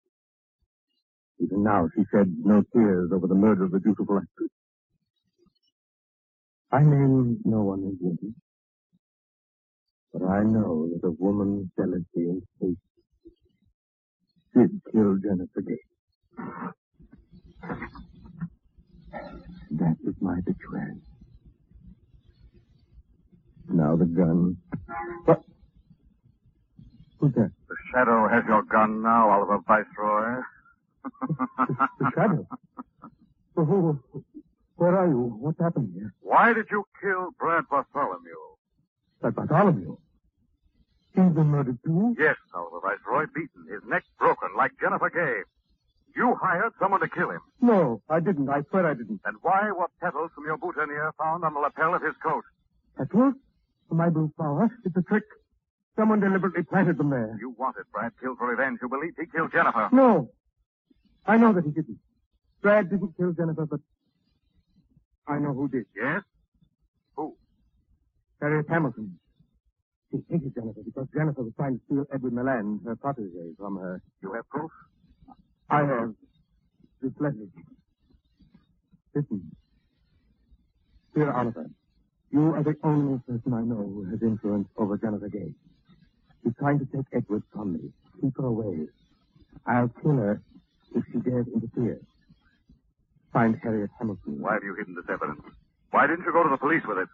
Even 1.40 1.64
now, 1.64 1.90
she 1.96 2.04
sheds 2.14 2.32
no 2.44 2.64
tears 2.74 3.12
over 3.14 3.28
the 3.28 3.36
murder 3.36 3.66
of 3.66 3.72
the 3.72 3.80
beautiful 3.80 4.18
actress. 4.18 4.52
I 6.72 6.82
name 6.82 7.40
no 7.46 7.62
one 7.62 7.84
as 7.88 8.00
guilty, 8.02 8.36
but 10.14 10.24
I 10.24 10.44
know 10.44 10.90
that 10.90 11.08
a 11.08 11.12
woman's 11.12 11.70
jealousy 11.78 12.06
and 12.16 12.44
hate 12.62 12.78
did 14.56 14.82
kill 14.92 15.18
Jennifer 15.24 15.62
Gay. 15.62 15.80
That 19.72 19.98
is 20.06 20.16
my 20.22 20.40
betrayal. 20.42 20.98
Now 23.70 23.96
the 23.96 24.06
gun. 24.06 24.58
What? 25.26 25.44
Who's 27.20 27.34
that? 27.34 27.52
The 27.68 27.76
shadow 27.94 28.28
has 28.28 28.44
your 28.48 28.64
gun 28.64 29.02
now, 29.02 29.30
Oliver 29.30 29.60
Viceroy. 29.68 30.42
The 32.00 32.12
shadow. 32.16 32.48
Oh, 33.58 34.00
where 34.76 34.98
are 34.98 35.08
you? 35.08 35.36
What's 35.40 35.60
happened 35.60 35.92
here? 35.94 36.14
Why 36.22 36.54
did 36.54 36.68
you 36.72 36.86
kill 37.02 37.32
Brad 37.38 37.66
Bartholomew? 37.70 38.40
That 39.22 39.36
Bartholomew. 39.36 39.98
He's 41.14 41.34
been 41.34 41.48
murdered 41.48 41.78
too? 41.84 42.16
Yes, 42.18 42.38
Oliver 42.54 42.80
Viceroy, 42.82 43.26
beaten, 43.36 43.66
his 43.70 43.82
neck 43.86 44.04
broken 44.18 44.50
like 44.56 44.72
Jennifer 44.80 45.10
Gay. 45.10 45.42
You 46.16 46.36
hired 46.42 46.74
someone 46.80 47.00
to 47.02 47.08
kill 47.08 47.30
him. 47.30 47.42
No, 47.62 48.02
I 48.10 48.20
didn't. 48.20 48.50
I 48.50 48.64
swear 48.70 48.88
I 48.88 48.94
didn't. 48.94 49.22
And 49.26 49.38
why 49.42 49.72
were 49.72 49.88
petals 50.02 50.32
from 50.36 50.46
your 50.46 50.58
boutonniere 50.58 51.14
found 51.18 51.44
on 51.44 51.54
the 51.54 51.60
lapel 51.60 51.94
of 51.94 52.02
his 52.02 52.16
coat? 52.22 52.44
Petals? 52.98 53.36
From 53.88 53.98
my 53.98 54.10
blue 54.10 54.32
flower? 54.36 54.70
It's 54.86 54.96
a 54.98 55.02
trick. 55.02 55.24
Someone 55.96 56.20
deliberately 56.20 56.64
planted 56.64 56.98
them 56.98 57.10
there. 57.10 57.38
You 57.40 57.52
wanted 57.58 57.84
Brad 57.92 58.14
killed 58.22 58.38
for 58.38 58.48
revenge. 58.48 58.80
You 58.82 58.90
believed 58.90 59.18
he 59.20 59.26
killed 59.26 59.52
Jennifer. 59.52 59.90
No. 59.92 60.30
I 61.26 61.38
know 61.38 61.54
that 61.54 61.64
he 61.66 61.72
didn't. 61.72 62.00
Brad 62.62 62.90
didn't 62.90 63.16
kill 63.18 63.32
Jennifer, 63.34 63.66
but 63.66 63.80
I 65.28 65.40
know 65.40 65.54
who 65.54 65.68
did. 65.68 65.86
Yes? 65.96 66.24
Who? 67.16 67.36
Harriet 68.42 68.68
Hamilton. 68.70 69.20
She 70.12 70.18
hated 70.30 70.56
Jennifer 70.56 70.82
because 70.84 71.08
Jennifer 71.14 71.44
was 71.44 71.54
trying 71.56 71.78
to 71.78 71.82
steal 71.86 72.06
Edward 72.14 72.34
Milan, 72.34 72.80
her 72.86 72.96
protege, 72.96 73.54
from 73.58 73.78
her. 73.78 74.02
You 74.22 74.34
have 74.34 74.48
proof? 74.50 74.72
I 75.70 75.82
have 75.82 76.14
this 77.02 77.12
letter. 77.20 77.36
Listen. 79.14 79.52
Dear 81.14 81.32
Oliver, 81.32 81.70
you 82.32 82.54
are 82.54 82.64
the 82.64 82.76
only 82.84 83.20
person 83.28 83.54
I 83.54 83.62
know 83.62 83.76
who 83.76 84.06
has 84.10 84.22
influence 84.22 84.68
over 84.78 84.98
Jennifer 84.98 85.30
Gay. 85.30 85.54
She's 86.44 86.54
trying 86.60 86.80
to 86.80 86.86
take 86.86 87.06
Edward 87.14 87.44
from 87.54 87.74
me. 87.74 87.92
Keep 88.22 88.38
her 88.38 88.46
away. 88.46 88.88
I'll 89.66 89.92
kill 90.02 90.16
her 90.18 90.42
if 90.96 91.04
she 91.12 91.20
dares 91.20 91.46
interfere. 91.54 92.00
Find 93.34 93.58
Harriet 93.62 93.92
Hamilton. 94.00 94.42
Why 94.42 94.54
have 94.54 94.64
you 94.64 94.76
hidden 94.76 94.96
this 94.96 95.06
evidence? 95.12 95.42
Why 95.92 96.08
didn't 96.08 96.26
you 96.26 96.32
go 96.32 96.44
to 96.44 96.50
the 96.50 96.58
police 96.58 96.84
with 96.88 96.98
it? 97.00 97.10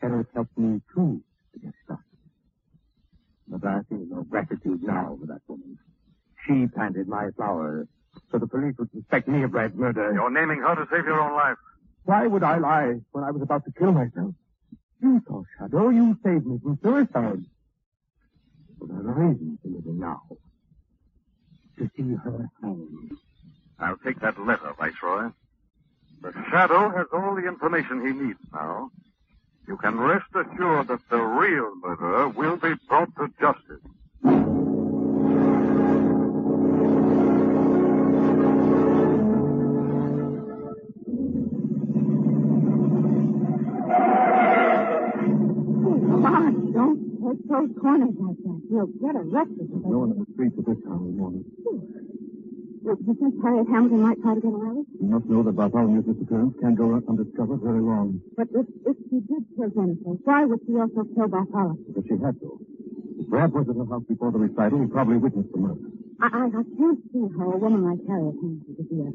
Harriet 0.00 0.26
helped 0.34 0.56
me, 0.58 0.80
too, 0.94 1.22
to 1.54 1.60
get 1.60 1.72
stuck. 1.84 2.00
But 3.48 3.64
I 3.64 3.80
feel 3.88 4.04
no 4.08 4.22
gratitude 4.22 4.82
now 4.82 5.16
for 5.20 5.26
that 5.26 5.42
woman. 5.48 5.78
She 6.46 6.66
planted 6.68 7.08
my 7.08 7.30
flowers, 7.36 7.88
so 8.30 8.38
the 8.38 8.46
police 8.46 8.74
would 8.78 8.90
suspect 8.92 9.28
me 9.28 9.42
of 9.42 9.50
Brad's 9.50 9.74
murder. 9.76 10.12
You're 10.12 10.30
naming 10.30 10.60
her 10.60 10.74
to 10.74 10.86
save 10.90 11.04
your 11.04 11.20
own 11.20 11.34
life. 11.34 11.56
Why 12.04 12.26
would 12.26 12.42
I 12.42 12.58
lie 12.58 13.00
when 13.12 13.24
I 13.24 13.30
was 13.32 13.42
about 13.42 13.64
to 13.64 13.72
kill 13.72 13.92
myself? 13.92 14.32
You 15.00 15.20
saw 15.26 15.42
Shadow. 15.58 15.88
You 15.90 16.16
saved 16.24 16.46
me 16.46 16.58
from 16.62 16.78
suicide. 16.82 17.44
But 18.78 18.90
I 18.92 18.96
have 18.96 19.06
a 19.06 19.12
reason 19.12 19.58
for 19.62 19.68
living 19.68 19.98
now. 19.98 20.22
To 21.78 21.90
see 21.96 22.14
her 22.24 22.48
hanged. 22.62 23.10
I'll 23.78 23.98
take 23.98 24.20
that 24.20 24.40
letter, 24.40 24.72
Viceroy. 24.78 25.30
The 26.22 26.32
Shadow 26.50 26.90
has 26.96 27.06
all 27.12 27.34
the 27.34 27.46
information 27.46 28.06
he 28.06 28.12
needs 28.12 28.38
now. 28.52 28.90
you 29.68 29.76
can 29.76 29.98
rest 29.98 30.26
assured 30.34 30.88
that 30.88 31.00
the 31.10 31.18
real 31.20 31.74
murderer 31.76 32.28
will 32.28 32.56
be 32.56 32.72
brought 32.88 33.14
to 33.16 33.28
justice. 33.40 34.55
Take 47.26 47.42
those 47.48 47.70
corners 47.80 48.14
like 48.18 48.38
that. 48.38 48.60
You'll 48.70 48.92
get 49.02 49.14
arrested. 49.18 49.66
No 49.82 49.98
one 50.06 50.10
in 50.14 50.18
the 50.22 50.28
streets 50.34 50.54
at 50.58 50.66
this 50.66 50.78
time 50.86 51.02
of 51.02 51.10
the 51.10 51.18
morning. 51.18 51.44
Do 52.86 52.94
you 53.02 53.18
think 53.18 53.42
Harriet 53.42 53.66
Hamilton 53.66 53.98
might 53.98 54.22
try 54.22 54.34
to 54.38 54.40
get 54.40 54.54
away? 54.54 54.86
You 55.02 55.10
must 55.10 55.26
know 55.26 55.42
that 55.42 55.58
Bartholomew's 55.58 56.06
disappearance 56.06 56.54
can't 56.62 56.78
go 56.78 56.94
undiscovered 56.94 57.58
very 57.58 57.82
long. 57.82 58.22
But 58.38 58.46
if, 58.54 58.66
if 58.86 58.96
she 59.10 59.18
did 59.26 59.42
kill 59.58 59.74
Jennifer, 59.74 60.14
why 60.22 60.46
would 60.46 60.62
she 60.62 60.78
also 60.78 61.02
kill 61.10 61.26
Bartholomew? 61.26 61.82
If 61.98 62.06
she 62.06 62.14
had 62.22 62.38
to. 62.38 62.62
If 63.18 63.26
Brad 63.26 63.50
was 63.50 63.66
at 63.66 63.74
her 63.74 63.90
house 63.90 64.06
before 64.06 64.30
the 64.30 64.38
recital, 64.38 64.78
he 64.78 64.86
probably 64.86 65.18
witnessed 65.18 65.50
the 65.50 65.58
murder. 65.58 65.82
I, 66.22 66.30
I, 66.30 66.42
I 66.46 66.62
can't 66.78 67.02
see 67.10 67.26
how 67.34 67.50
a 67.50 67.58
woman 67.58 67.82
like 67.90 68.06
Harriet 68.06 68.38
Hamilton 68.38 68.78
could 68.78 68.86
be 68.86 69.02
a 69.02 69.10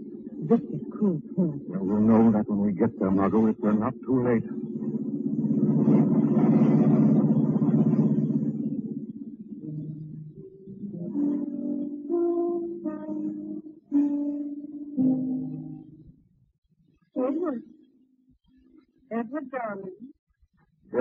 vicious, 0.52 0.84
cruel 0.91 1.24
killer. 1.32 1.56
Well, 1.71 1.88
we'll 1.88 2.04
know 2.04 2.28
that 2.36 2.52
when 2.52 2.60
we 2.60 2.76
get 2.76 2.91
there, 3.00 3.10
Margot, 3.10 3.47
if 3.47 3.56
we're 3.63 3.71
not 3.71 3.95
too 4.04 4.19
late. 4.19 4.43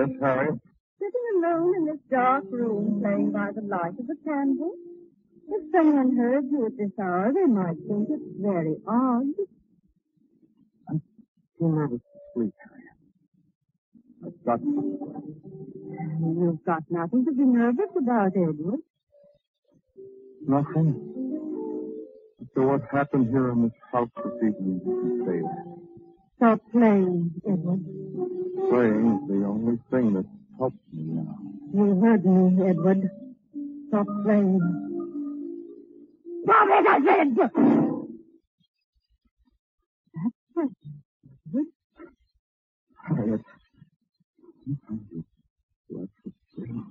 Yes, 0.07 0.17
Harry? 0.21 0.47
Sitting 0.99 1.27
alone 1.43 1.75
in 1.77 1.85
this 1.85 1.99
dark 2.09 2.43
room 2.51 3.01
playing 3.03 3.31
by 3.31 3.49
the 3.55 3.61
light 3.61 3.93
of 3.99 4.05
a 4.09 4.15
candle. 4.29 4.73
If 5.47 5.63
someone 5.75 6.15
heard 6.17 6.45
you 6.51 6.65
at 6.67 6.77
this 6.77 6.91
hour, 7.01 7.31
they 7.33 7.45
might 7.45 7.77
think 7.87 8.09
it 8.09 8.21
very 8.39 8.75
odd. 8.87 9.25
I'm 10.89 11.01
Too 11.59 11.69
nervous 11.69 11.99
to 11.99 12.19
sleep, 12.35 12.53
Harry. 12.63 12.83
I've 14.25 14.45
got 14.45 14.59
You've 16.21 16.63
got 16.65 16.83
nothing 16.89 17.25
to 17.25 17.31
be 17.31 17.43
nervous 17.43 17.89
about, 17.97 18.31
Edward. 18.35 18.79
nothing. 20.47 21.23
So 22.55 22.61
what 22.63 22.81
happened 22.91 23.29
here 23.29 23.51
in 23.51 23.63
this 23.63 23.71
house 23.91 24.09
this 24.23 24.33
evening, 24.37 24.81
you 24.85 25.25
say 25.25 25.41
that? 25.41 25.90
Stop 26.41 26.59
playing, 26.71 27.31
Edward. 27.45 27.85
Playing 28.71 29.05
is 29.13 29.29
the 29.29 29.45
only 29.45 29.77
thing 29.91 30.13
that 30.13 30.25
helps 30.57 30.75
me 30.91 31.03
now. 31.03 31.37
You 31.71 32.01
heard 32.01 32.25
me, 32.25 32.67
Edward. 32.67 33.11
Stop 33.89 34.07
playing. 34.25 34.59
Stop 36.43 36.67
it, 36.67 36.87
I 36.87 36.99
said! 37.05 37.35
That's 37.35 37.55
right. 40.55 40.69
Edward. 41.45 41.65
Harriet. 43.07 43.41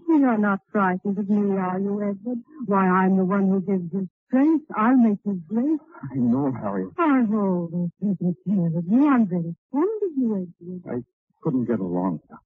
You're 0.07 0.39
not 0.39 0.61
frightened 0.71 1.19
of 1.19 1.29
me, 1.29 1.59
are 1.59 1.81
you, 1.81 2.01
Edward? 2.01 2.39
Why, 2.67 2.87
I'm 2.87 3.17
the 3.17 3.25
one 3.25 3.49
who 3.49 3.61
gives 3.63 3.93
you 3.93 4.09
strength. 4.31 4.65
I'll 4.77 4.97
make 4.97 5.19
you 5.25 5.43
great. 5.49 5.81
I 6.13 6.17
know, 6.17 6.53
Harriet. 6.53 6.91
I've 6.99 7.33
always 7.35 7.91
taken 8.01 8.37
care 8.47 8.67
of 8.79 8.85
you. 8.89 9.09
I'm 9.11 9.27
very 9.27 9.55
fond 9.73 10.03
of 10.05 10.11
you, 10.17 10.49
Edward. 10.63 10.83
I 10.99 11.05
couldn't 11.43 11.65
get 11.67 11.81
along 11.81 12.21
without 12.23 12.39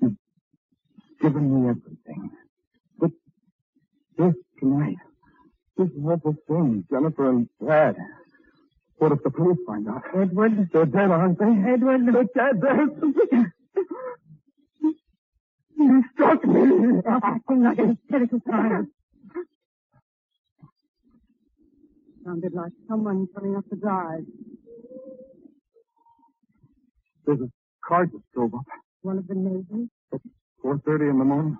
you. 0.00 0.08
You've 0.08 1.20
given 1.20 1.64
me 1.64 1.70
everything. 1.70 2.30
But 2.98 3.10
this 4.16 4.34
tonight, 4.58 4.96
this 5.76 5.88
awful 6.04 6.36
thing, 6.48 6.84
Jennifer 6.90 7.30
and 7.30 7.48
Brad. 7.60 7.96
What 8.98 9.12
if 9.12 9.22
the 9.22 9.30
police 9.30 9.58
find 9.66 9.88
out? 9.88 10.02
Edward. 10.14 10.70
They're 10.72 10.86
dead, 10.86 11.10
aren't 11.10 11.38
they? 11.38 11.72
Edward. 11.72 12.00
They're 12.06 12.24
dead. 12.24 12.60
They're... 12.60 13.54
You 15.80 16.04
struck 16.12 16.44
me. 16.44 16.60
Oh, 17.08 17.20
Acting 17.22 17.62
like 17.62 17.78
a 17.78 17.86
hysterical 17.86 18.40
child. 18.40 18.86
Sounded 22.30 22.54
like 22.54 22.70
someone 22.88 23.26
coming 23.34 23.56
up 23.56 23.64
the 23.70 23.76
drive. 23.76 24.22
There's 27.26 27.40
a 27.40 27.50
car 27.84 28.06
just 28.06 28.22
drove 28.32 28.54
up 28.54 28.60
One 29.02 29.18
of 29.18 29.26
the 29.26 29.34
neighbors. 29.34 29.88
at 30.12 30.20
4.30 30.64 31.10
in 31.10 31.18
the 31.18 31.24
morning. 31.24 31.58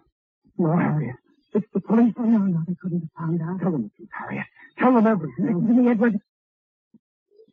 No, 0.57 0.77
Harriet. 0.77 1.17
It's 1.55 1.67
the 1.75 1.81
police. 1.81 2.15
Oh, 2.17 2.23
no, 2.23 2.39
no, 2.39 2.61
they 2.69 2.77
couldn't 2.81 3.01
have 3.01 3.11
found 3.19 3.43
out. 3.43 3.59
Tell 3.61 3.73
them 3.73 3.83
the 3.83 3.91
truth, 3.97 4.11
Harriet. 4.17 4.47
Tell 4.79 4.95
them 4.95 5.09
everything. 5.09 5.47
Listen 5.47 5.67
to 5.67 5.83
me, 5.83 5.91
Edward. 5.91 6.15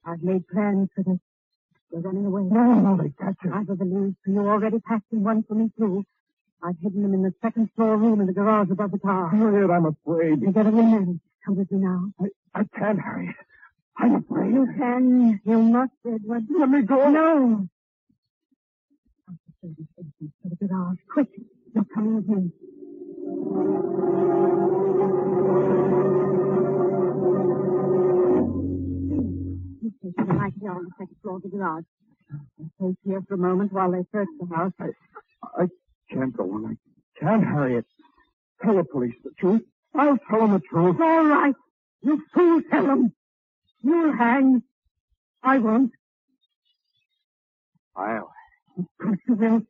I've 0.06 0.22
made 0.22 0.48
plans 0.50 0.90
for 0.96 1.04
this. 1.04 1.18
You're 1.92 2.02
running 2.02 2.28
away. 2.28 2.44
No, 2.44 2.74
no, 2.76 2.98
they 3.02 3.10
catch 3.20 3.38
you. 3.44 3.52
I've 3.52 3.66
the 3.66 3.84
leads 3.84 4.16
for 4.24 4.30
you 4.30 4.48
already 4.48 4.78
packed 4.80 5.12
in 5.12 5.24
one 5.24 5.42
for 5.48 5.56
me, 5.56 5.72
too. 5.80 6.04
I've 6.64 6.76
hidden 6.82 7.04
them 7.04 7.14
in 7.14 7.22
the 7.24 7.34
second 7.42 7.70
floor 7.76 7.98
room 7.98 8.20
in 8.22 8.28
the 8.28 8.34
garage 8.34 8.70
above 8.72 8.92
the 8.92 9.00
car. 9.00 9.30
Harriet, 9.30 9.70
I'm 9.70 9.86
afraid. 9.86 10.42
You 10.42 10.52
better 10.52 10.72
remember. 10.72 11.20
Come 11.46 11.56
with 11.58 11.72
me 11.72 11.80
now. 11.80 12.12
I, 12.20 12.26
I 12.62 12.64
can't, 12.78 13.00
Harriet. 13.00 13.36
I'm 13.98 14.16
afraid. 14.16 14.54
You 14.54 14.68
can. 14.78 15.42
You 15.46 15.62
must, 15.62 15.92
Edward. 16.06 16.46
Let 16.60 16.70
me 16.70 16.82
go. 16.84 17.10
No. 17.10 17.68
Out 19.30 19.36
the 19.62 19.70
entrance 19.98 20.34
to 20.44 20.50
the 20.50 20.68
garage. 20.68 20.98
Quick. 21.14 21.30
You're 21.76 21.86
coming 21.94 22.16
with 22.16 22.28
me. 22.28 22.52
You 29.82 29.94
take 30.04 30.16
the 30.18 30.34
light 30.34 30.54
here 30.60 30.72
on 30.72 30.86
the 30.86 30.92
second 31.00 31.16
floor 31.22 31.36
of 31.38 31.44
the 31.44 31.50
garage. 31.50 31.84
Stay 32.78 32.96
here 33.06 33.22
for 33.28 33.36
a 33.36 33.38
moment 33.38 33.74
while 33.74 33.92
they 33.92 34.04
search 34.12 34.28
the 34.40 34.56
house. 34.56 34.74
I, 34.80 34.90
I 35.58 35.66
can't 36.10 36.36
go 36.36 36.44
on. 36.52 36.66
I 36.66 37.20
can't, 37.20 37.44
Harriet. 37.44 37.86
Tell 38.64 38.76
the 38.76 38.84
police 38.84 39.16
the 39.24 39.32
truth. 39.40 39.62
I'll 39.96 40.18
tell 40.30 40.40
them 40.42 40.54
the 40.54 40.60
truth. 40.60 40.98
All 41.00 41.26
right. 41.26 41.56
You 42.02 42.22
fool, 42.34 42.62
tell 42.70 42.86
them. 42.86 43.14
You'll 43.84 44.16
hang. 44.16 44.64
I 45.44 45.58
won't. 45.60 45.92
I'll. 47.96 48.32
Of 48.78 48.86
course 49.02 49.20
you 49.28 49.36
will. 49.36 49.62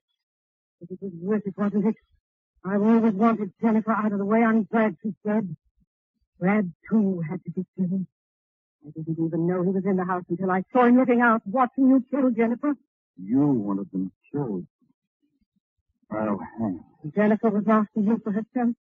But 0.79 0.91
it 0.91 0.99
was 1.01 1.11
worth 1.21 1.43
it, 1.45 1.57
wasn't 1.57 1.87
it? 1.87 1.95
I've 2.65 2.81
always 2.81 3.13
wanted 3.13 3.51
Jennifer 3.61 3.91
out 3.91 4.11
of 4.11 4.17
the 4.19 4.25
way. 4.25 4.43
I'm 4.43 4.63
glad 4.65 4.97
she's 5.01 5.13
dead. 5.25 5.55
Brad, 6.39 6.71
too, 6.89 7.21
had 7.27 7.43
to 7.45 7.51
be 7.51 7.65
killed. 7.77 8.05
I 8.85 8.89
didn't 8.95 9.25
even 9.25 9.47
know 9.47 9.63
he 9.63 9.69
was 9.69 9.85
in 9.85 9.95
the 9.95 10.05
house 10.05 10.23
until 10.29 10.51
I 10.51 10.63
saw 10.71 10.85
him 10.85 10.97
looking 10.97 11.21
out, 11.21 11.41
watching 11.45 11.89
you 11.89 12.05
kill 12.11 12.29
Jennifer. 12.31 12.75
You 13.21 13.39
wanted 13.47 13.91
them 13.91 14.11
killed. 14.31 14.65
Hang. 16.11 16.83
Jennifer 17.15 17.49
was 17.49 17.63
after 17.67 17.99
you 17.99 18.19
for 18.23 18.31
herself. 18.31 18.75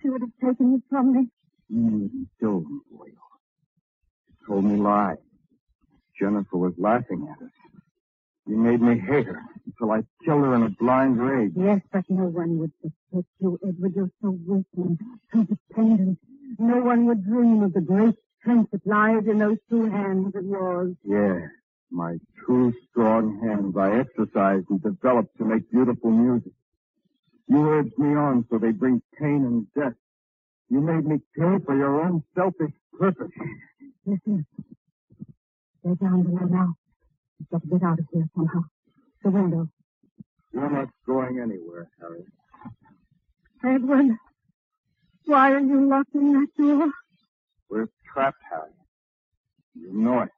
She 0.00 0.08
would 0.08 0.22
have 0.22 0.50
taken 0.50 0.72
you 0.72 0.82
from 0.88 1.12
me. 1.12 1.28
You 1.68 2.26
kill 2.40 2.60
them, 2.60 2.82
boy. 2.90 3.06
You 3.06 4.46
told 4.46 4.64
me 4.64 4.76
lies. 4.76 5.16
Jennifer 6.20 6.56
was 6.56 6.72
laughing 6.78 7.28
at 7.30 7.44
us. 7.44 7.52
You 8.46 8.56
made 8.56 8.80
me 8.80 8.98
hate 8.98 9.26
her 9.26 9.42
until 9.66 9.92
I 9.92 10.00
killed 10.24 10.42
her 10.44 10.54
in 10.54 10.62
a 10.62 10.70
blind 10.70 11.20
rage. 11.20 11.52
Yes, 11.54 11.80
but 11.92 12.04
no 12.08 12.24
one 12.24 12.58
would 12.58 12.72
suspect 12.80 13.28
you, 13.40 13.58
Edward. 13.66 13.92
You're 13.94 14.10
so 14.22 14.30
weak 14.46 14.66
and 14.76 14.98
so 15.32 15.44
dependent. 15.44 16.18
No 16.58 16.78
one 16.78 17.04
would 17.06 17.24
dream 17.24 17.62
of 17.62 17.74
the 17.74 17.82
great 17.82 18.14
strength 18.40 18.70
that 18.70 18.86
lies 18.86 19.26
in 19.26 19.38
those 19.38 19.58
two 19.68 19.90
hands 19.90 20.34
of 20.34 20.44
yours. 20.46 20.96
Yeah, 21.04 21.40
my 21.90 22.16
two 22.46 22.72
strong 22.90 23.40
hands 23.40 23.76
I 23.76 24.00
exercised 24.00 24.66
and 24.70 24.82
developed 24.82 25.36
to 25.38 25.44
make 25.44 25.70
beautiful 25.70 26.10
music. 26.10 26.52
You 27.48 27.68
urged 27.68 27.98
me 27.98 28.14
on 28.14 28.44
so 28.50 28.58
they 28.58 28.72
bring 28.72 29.02
pain 29.18 29.44
and 29.44 29.66
death. 29.74 29.94
You 30.68 30.80
made 30.80 31.06
me 31.06 31.20
kill 31.34 31.58
for 31.64 31.76
your 31.76 32.02
own 32.02 32.22
selfish 32.34 32.72
purpose. 32.98 33.30
Listen. 34.04 34.46
They're 35.82 35.94
down 35.94 36.22
below 36.24 36.46
now. 36.46 36.74
We've 37.38 37.48
got 37.50 37.62
to 37.62 37.68
get 37.68 37.82
out 37.82 37.98
of 37.98 38.06
here 38.12 38.28
somehow. 38.34 38.64
The 39.24 39.30
window. 39.30 39.68
You're 40.52 40.70
not 40.70 40.88
going 41.06 41.40
anywhere, 41.40 41.88
Harry. 42.00 42.24
Edward, 43.64 44.16
why 45.24 45.52
are 45.52 45.60
you 45.60 45.88
locking 45.88 46.32
that 46.32 46.48
door? 46.56 46.90
We're 47.70 47.88
trapped, 48.12 48.42
Harry. 48.50 48.70
You 49.74 49.92
know 49.92 50.20
it. 50.20 50.30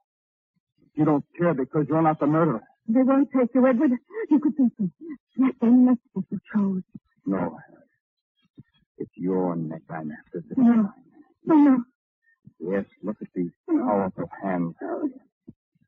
You 1.00 1.06
don't 1.06 1.24
care 1.38 1.54
because 1.54 1.86
you're 1.88 2.02
not 2.02 2.20
the 2.20 2.26
murderer. 2.26 2.60
They 2.86 3.00
won't 3.02 3.30
take 3.34 3.48
you, 3.54 3.66
Edward. 3.66 3.92
You 4.30 4.38
could 4.38 4.54
beat 4.54 4.76
them. 4.76 4.92
Them 5.58 5.86
neck 5.86 5.96
if 6.14 6.24
you 6.30 6.38
chose. 6.54 6.82
No, 7.24 7.56
It's 8.98 9.10
your 9.16 9.56
neck 9.56 9.80
I'm 9.88 10.12
after 10.12 10.42
this 10.46 10.58
No. 10.58 10.64
time. 10.74 10.92
No, 11.46 11.54
no. 11.54 11.84
Yes, 12.58 12.84
look 13.02 13.16
at 13.22 13.28
these 13.34 13.50
powerful 13.66 14.28
hands, 14.42 14.74
Harry. 14.78 15.08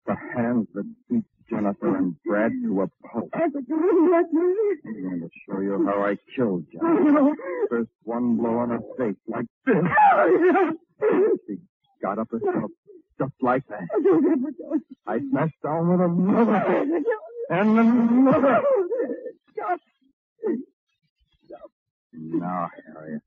The 0.07 0.14
hands 0.35 0.68
that 0.72 0.90
beat 1.11 1.25
Jennifer 1.51 1.94
and 1.94 2.16
Brad 2.25 2.53
to 2.64 2.81
a 2.81 2.87
pulp. 3.07 3.29
What 3.35 3.68
you 3.68 3.77
wouldn't 3.77 4.12
let 4.12 4.33
me. 4.33 4.55
I'm 4.87 5.03
going 5.11 5.20
to 5.20 5.29
show 5.46 5.61
you 5.61 5.87
how 5.87 6.07
I 6.07 6.16
killed 6.35 6.64
oh, 6.83 7.05
Johnny. 7.05 7.33
First 7.68 7.90
one 8.05 8.37
blow 8.38 8.57
on 8.57 8.70
her 8.70 8.81
face, 8.96 9.16
like 9.29 9.44
this. 9.66 9.77
She 11.46 11.59
got 12.01 12.18
up 12.18 12.31
herself, 12.31 12.70
just 13.18 13.33
like 13.40 13.64
that. 13.68 13.88
I 15.07 15.18
smashed 15.31 15.61
down 15.62 15.88
with 15.88 16.01
another. 16.01 16.87
And 17.51 17.79
another. 17.79 18.62
Stop. 19.53 19.81
Stop. 21.44 21.70
Now, 22.14 22.70
Harriet, 22.94 23.20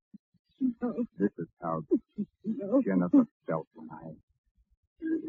this 1.19 1.29
is 1.37 1.47
how 1.61 1.83
Jennifer 2.83 3.27
felt 3.45 3.67
when 3.75 3.89
I 3.91 4.15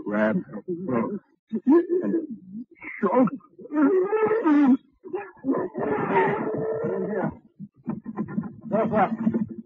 grabbed 0.02 0.44
her 0.50 0.62
throat 0.86 1.20
and 1.66 2.26
choked. 3.02 3.34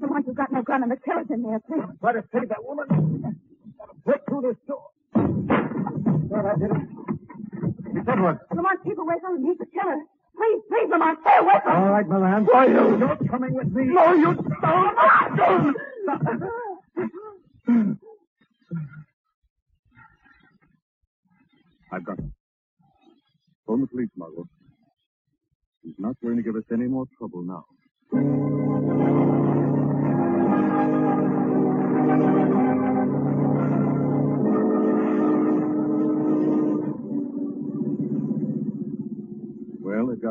The 0.00 0.06
one 0.08 0.24
who 0.24 0.34
got 0.34 0.50
no 0.50 0.62
gun 0.62 0.82
and 0.82 0.90
the 0.90 0.96
killer's 0.96 1.26
in 1.30 1.42
there, 1.42 1.60
too. 1.68 1.84
Try 2.00 2.12
to 2.14 2.24
save 2.32 2.48
that 2.48 2.64
woman. 2.64 3.40
Through 4.30 4.42
this 4.42 4.56
door. 4.68 4.86
Well, 6.30 6.46
I 6.46 6.54
did 6.54 6.70
it. 6.70 6.86
You 7.94 8.02
said 8.06 8.20
what? 8.22 8.38
Lamont, 8.54 8.78
keep 8.84 8.96
away 8.98 9.16
from 9.20 9.36
him. 9.38 9.44
He's 9.44 9.58
the 9.58 9.66
killer. 9.66 9.98
Please, 10.38 10.62
please, 10.70 10.88
Lamont, 10.88 11.18
stay 11.22 11.36
away 11.40 11.54
from 11.64 11.72
him. 11.76 11.82
All 11.82 11.90
right, 11.90 12.06
Milan. 12.08 12.44
Why 12.46 12.66
you? 12.66 12.96
You're 12.96 13.16
coming 13.28 13.54
with 13.54 13.72
me. 13.74 13.86
No, 13.86 14.12
you 14.14 14.34
don't. 14.34 14.98
I've 14.98 16.40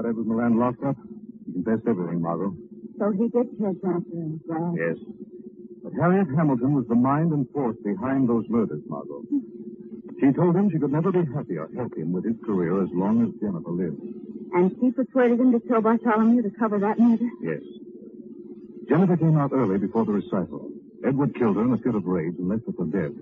got 0.01 0.09
Edward 0.09 0.27
Moran 0.27 0.57
locked 0.57 0.83
up. 0.83 0.95
He 1.45 1.51
confessed 1.53 1.87
everything, 1.87 2.21
Margot. 2.21 2.55
So 2.99 3.11
he 3.11 3.27
did 3.27 3.47
kill 3.57 3.75
and 3.83 4.39
Brad. 4.45 4.75
Yes. 4.75 4.95
But 5.83 5.93
Harriet 5.93 6.27
Hamilton 6.35 6.73
was 6.73 6.85
the 6.87 6.95
mind 6.95 7.31
and 7.33 7.49
force 7.51 7.75
behind 7.83 8.29
those 8.29 8.45
murders, 8.49 8.81
Margot. 8.87 9.23
She 10.19 10.31
told 10.31 10.55
him 10.55 10.69
she 10.71 10.79
could 10.79 10.91
never 10.91 11.11
be 11.11 11.23
happy 11.33 11.57
or 11.57 11.69
help 11.75 11.95
him 11.95 12.11
with 12.11 12.25
his 12.25 12.35
career 12.45 12.83
as 12.83 12.89
long 12.93 13.23
as 13.23 13.29
Jennifer 13.39 13.71
lived. 13.71 13.99
And 14.53 14.71
she 14.79 14.91
persuaded 14.91 15.39
him 15.39 15.51
to 15.51 15.59
kill 15.59 15.81
Bartholomew 15.81 16.43
to 16.43 16.51
cover 16.57 16.79
that 16.79 16.99
murder? 16.99 17.27
Yes. 17.41 17.63
Jennifer 18.87 19.17
came 19.17 19.37
out 19.37 19.51
early 19.53 19.77
before 19.77 20.05
the 20.05 20.11
recital. 20.11 20.71
Edward 21.05 21.35
killed 21.35 21.55
her 21.55 21.63
in 21.63 21.73
a 21.73 21.77
fit 21.77 21.95
of 21.95 22.05
rage 22.05 22.35
and 22.37 22.49
left 22.49 22.65
her 22.67 22.73
for 22.73 22.85
dead. 22.85 23.15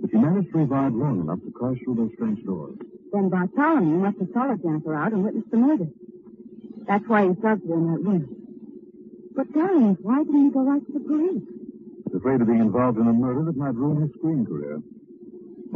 But 0.00 0.10
she 0.10 0.16
managed 0.16 0.52
to 0.52 0.58
revive 0.58 0.94
long 0.94 1.20
enough 1.20 1.38
to 1.44 1.50
crash 1.52 1.78
through 1.84 1.94
those 1.94 2.14
French 2.18 2.44
doors. 2.44 2.78
Then 3.12 3.28
Bartholomew 3.28 3.98
must 3.98 4.18
have 4.18 4.32
followed 4.32 4.62
Jennifer 4.62 4.94
out 4.94 5.12
and 5.12 5.22
witnessed 5.22 5.50
the 5.50 5.58
murder. 5.58 5.86
That's 6.86 7.06
why 7.08 7.28
he 7.28 7.34
drugged 7.34 7.66
her 7.68 7.74
in 7.74 7.92
that 7.92 8.00
room. 8.02 8.36
But, 9.34 9.52
darling, 9.52 9.96
why 10.02 10.22
didn't 10.24 10.44
he 10.44 10.50
go 10.50 10.60
right 10.60 10.84
to 10.84 10.92
the 10.92 11.00
police? 11.00 11.42
He's 12.06 12.14
afraid 12.14 12.40
of 12.40 12.46
being 12.46 12.60
involved 12.60 12.98
in 12.98 13.06
a 13.06 13.12
murder 13.12 13.44
that 13.44 13.56
might 13.56 13.74
ruin 13.74 14.02
his 14.02 14.10
screen 14.18 14.44
career. 14.44 14.78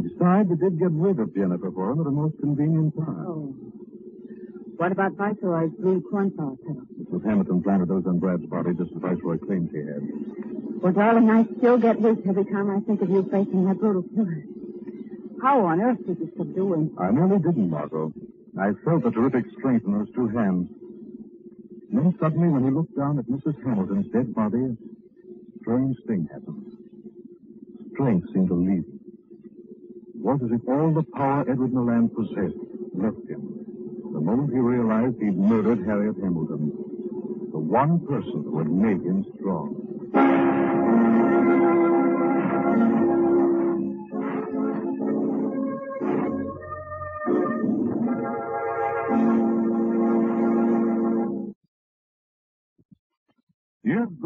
Besides, 0.01 0.51
it 0.51 0.59
did 0.59 0.79
get 0.79 0.91
rid 0.91 1.19
of 1.19 1.33
Jennifer 1.33 1.71
for 1.71 1.91
him 1.91 2.01
at 2.01 2.07
a 2.07 2.11
most 2.11 2.37
convenient 2.39 2.95
time. 2.95 3.25
Oh. 3.27 3.55
What 4.77 4.91
about 4.91 5.13
Viceroy's 5.13 5.71
blue 5.79 6.03
cornflower 6.11 6.55
petal? 6.57 6.83
Mrs. 7.01 7.25
Hamilton 7.25 7.63
planted 7.63 7.89
those 7.89 8.05
on 8.05 8.19
Brad's 8.19 8.45
body 8.45 8.73
just 8.77 8.91
as 8.91 9.01
Viceroy 9.01 9.39
claimed 9.39 9.71
he 9.71 9.79
had. 9.79 10.05
Well, 10.81 10.93
darling, 10.93 11.31
I 11.31 11.45
still 11.57 11.79
get 11.79 11.99
weak 11.99 12.19
every 12.29 12.45
time 12.45 12.69
I 12.69 12.79
think 12.81 13.01
of 13.01 13.09
you 13.09 13.23
facing 13.23 13.65
that 13.65 13.79
brutal 13.79 14.03
killer. 14.13 14.43
How 15.41 15.65
on 15.65 15.81
earth 15.81 16.05
did 16.05 16.19
you 16.19 16.31
subdue 16.37 16.73
him? 16.73 16.95
I 16.99 17.09
nearly 17.09 17.39
didn't, 17.39 17.71
Margot. 17.71 18.13
I 18.59 18.73
felt 18.85 19.03
the 19.03 19.09
terrific 19.09 19.45
strength 19.57 19.85
in 19.85 19.93
those 19.93 20.13
two 20.13 20.27
hands. 20.27 20.69
Then 21.91 22.15
suddenly, 22.19 22.49
when 22.49 22.63
he 22.65 22.69
looked 22.69 22.95
down 22.97 23.17
at 23.19 23.25
Mrs. 23.27 23.55
Hamilton's 23.63 24.07
dead 24.11 24.35
body, 24.35 24.59
a 24.59 24.75
strange 25.61 25.97
thing 26.05 26.27
happened. 26.31 26.65
Strength 27.93 28.27
seemed 28.33 28.49
to 28.49 28.55
leave 28.55 28.83
him. 28.85 28.99
It 30.15 30.21
was 30.21 30.41
as 30.43 30.51
if 30.51 30.67
all 30.67 30.93
the 30.93 31.03
power 31.15 31.45
Edward 31.49 31.73
Milan 31.73 32.09
possessed 32.09 32.59
left 32.93 33.27
him. 33.29 34.11
The 34.13 34.19
moment 34.19 34.51
he 34.51 34.59
realized 34.59 35.15
he'd 35.21 35.37
murdered 35.37 35.85
Harriet 35.85 36.15
Hamilton, 36.21 36.71
the 37.51 37.59
one 37.59 38.05
person 38.05 38.43
who 38.43 38.57
had 38.57 38.69
made 38.69 39.01
him 39.01 39.25
strong. 39.37 39.87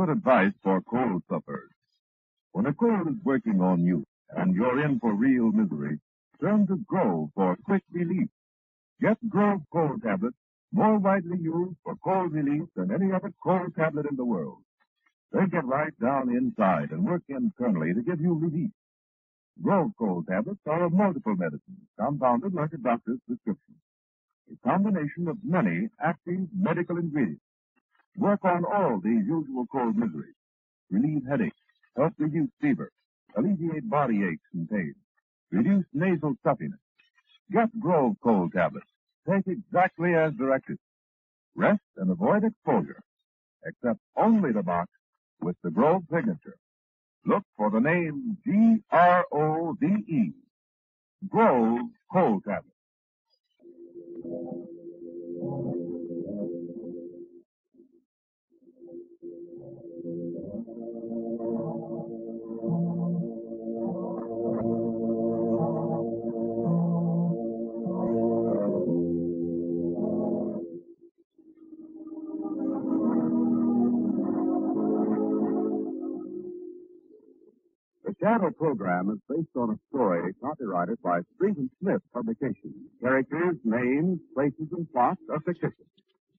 Good 0.02 0.10
advice 0.10 0.54
for 0.64 0.82
cold 0.82 1.22
sufferers. 1.30 1.70
When 2.54 2.66
a 2.66 2.74
cold 2.74 3.08
is 3.08 3.24
working 3.24 3.62
on 3.62 3.86
you 3.86 4.04
and 4.36 4.56
you're 4.56 4.84
in 4.84 5.00
for 5.00 5.14
real 5.14 5.52
misery, 5.52 6.00
turn 6.42 6.66
to 6.68 6.78
Grove 6.88 7.30
for 7.36 7.56
quick 7.66 7.84
relief. 7.92 8.28
Get 9.00 9.18
Grove 9.30 9.62
cold 9.72 10.02
tablets, 10.02 10.36
more 10.74 10.98
widely 10.98 11.38
used 11.38 11.76
for 11.84 11.96
cold 12.04 12.32
relief 12.34 12.64
than 12.76 12.92
any 12.92 13.12
other 13.12 13.32
cold 13.44 13.76
tablet 13.76 14.08
in 14.10 14.16
the 14.16 14.26
world. 14.26 14.58
They 15.34 15.46
get 15.46 15.66
right 15.66 15.94
down 16.00 16.36
inside 16.36 16.90
and 16.92 17.06
work 17.06 17.22
internally 17.30 17.94
to 17.94 18.02
give 18.02 18.20
you 18.20 18.34
relief. 18.34 18.72
Grove 19.62 19.92
cold 20.00 20.26
tablets 20.28 20.62
are 20.66 20.86
of 20.86 20.94
multiple 20.94 21.36
medicines, 21.36 21.86
compounded 22.00 22.56
like 22.56 22.74
a 22.74 22.78
doctor's 22.78 23.20
prescription. 23.28 23.76
A 24.52 24.68
combination 24.68 25.28
of 25.28 25.38
many 25.44 25.90
active 26.04 26.48
medical 26.58 26.98
ingredients 26.98 27.44
work 28.18 28.44
on 28.46 28.66
all 28.66 29.00
these 29.04 29.26
usual 29.28 29.66
cold 29.72 29.98
miseries. 29.98 30.36
Relieve 30.92 31.24
headaches, 31.28 31.58
help 31.98 32.14
reduce 32.18 32.50
fever, 32.62 32.92
alleviate 33.38 33.90
body 33.90 34.24
aches 34.26 34.48
and 34.54 34.70
pains, 34.70 34.96
reduce 35.52 35.86
nasal 35.94 36.36
stuffiness. 36.42 36.80
Get 37.52 37.70
Grove 37.80 38.16
cold 38.24 38.54
tablets. 38.54 38.88
Take 39.30 39.48
exactly 39.48 40.16
as 40.16 40.34
directed. 40.34 40.78
Rest 41.56 41.82
and 41.98 42.12
avoid 42.12 42.44
exposure, 42.46 43.02
except 43.66 44.00
only 44.18 44.52
the 44.52 44.64
box 44.64 44.90
with 45.42 45.56
the 45.64 45.72
Grove 45.72 46.04
signature. 46.12 46.58
Look 47.26 47.44
for 47.58 47.70
the 47.72 47.80
name 47.80 48.38
G-R-O-V-E. 48.46 50.34
Grove 51.30 51.82
cold 52.12 52.44
tablets. 52.46 52.68
Shadow 78.22 78.52
program 78.52 79.10
is 79.10 79.18
based 79.28 79.56
on 79.56 79.72
a 79.72 79.80
story 79.90 80.34
copyrighted 80.44 81.02
by 81.02 81.22
Street 81.36 81.58
and 81.58 81.70
Smith 81.82 82.02
Publications. 82.14 82.76
Characters, 83.02 83.56
names, 83.64 84.20
places, 84.36 84.68
and 84.72 84.88
plots 84.92 85.22
are 85.32 85.40
fictitious. 85.42 85.88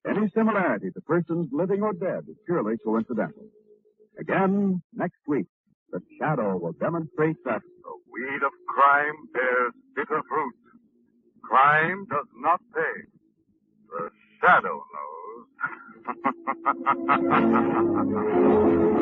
Any 0.09 0.29
similarity 0.35 0.90
to 0.92 1.01
persons 1.03 1.49
living 1.53 1.83
or 1.83 1.92
dead 1.92 2.25
is 2.29 2.37
purely 2.47 2.77
coincidental. 2.85 3.45
Again, 4.18 4.81
next 4.95 5.18
week, 5.27 5.47
the 5.90 6.01
Shadow 6.21 6.57
will 6.57 6.73
demonstrate 6.73 7.37
that 7.45 7.62
The 7.85 7.95
weed 8.12 8.42
of 8.47 8.53
crime 8.68 9.14
bears 9.33 9.73
bitter 9.97 10.23
fruit. 10.29 10.55
Crime 11.42 12.07
does 12.11 12.27
not 12.37 12.61
pay. 12.75 13.03
The 13.90 14.11
shadow 14.40 14.85
knows. 14.95 15.47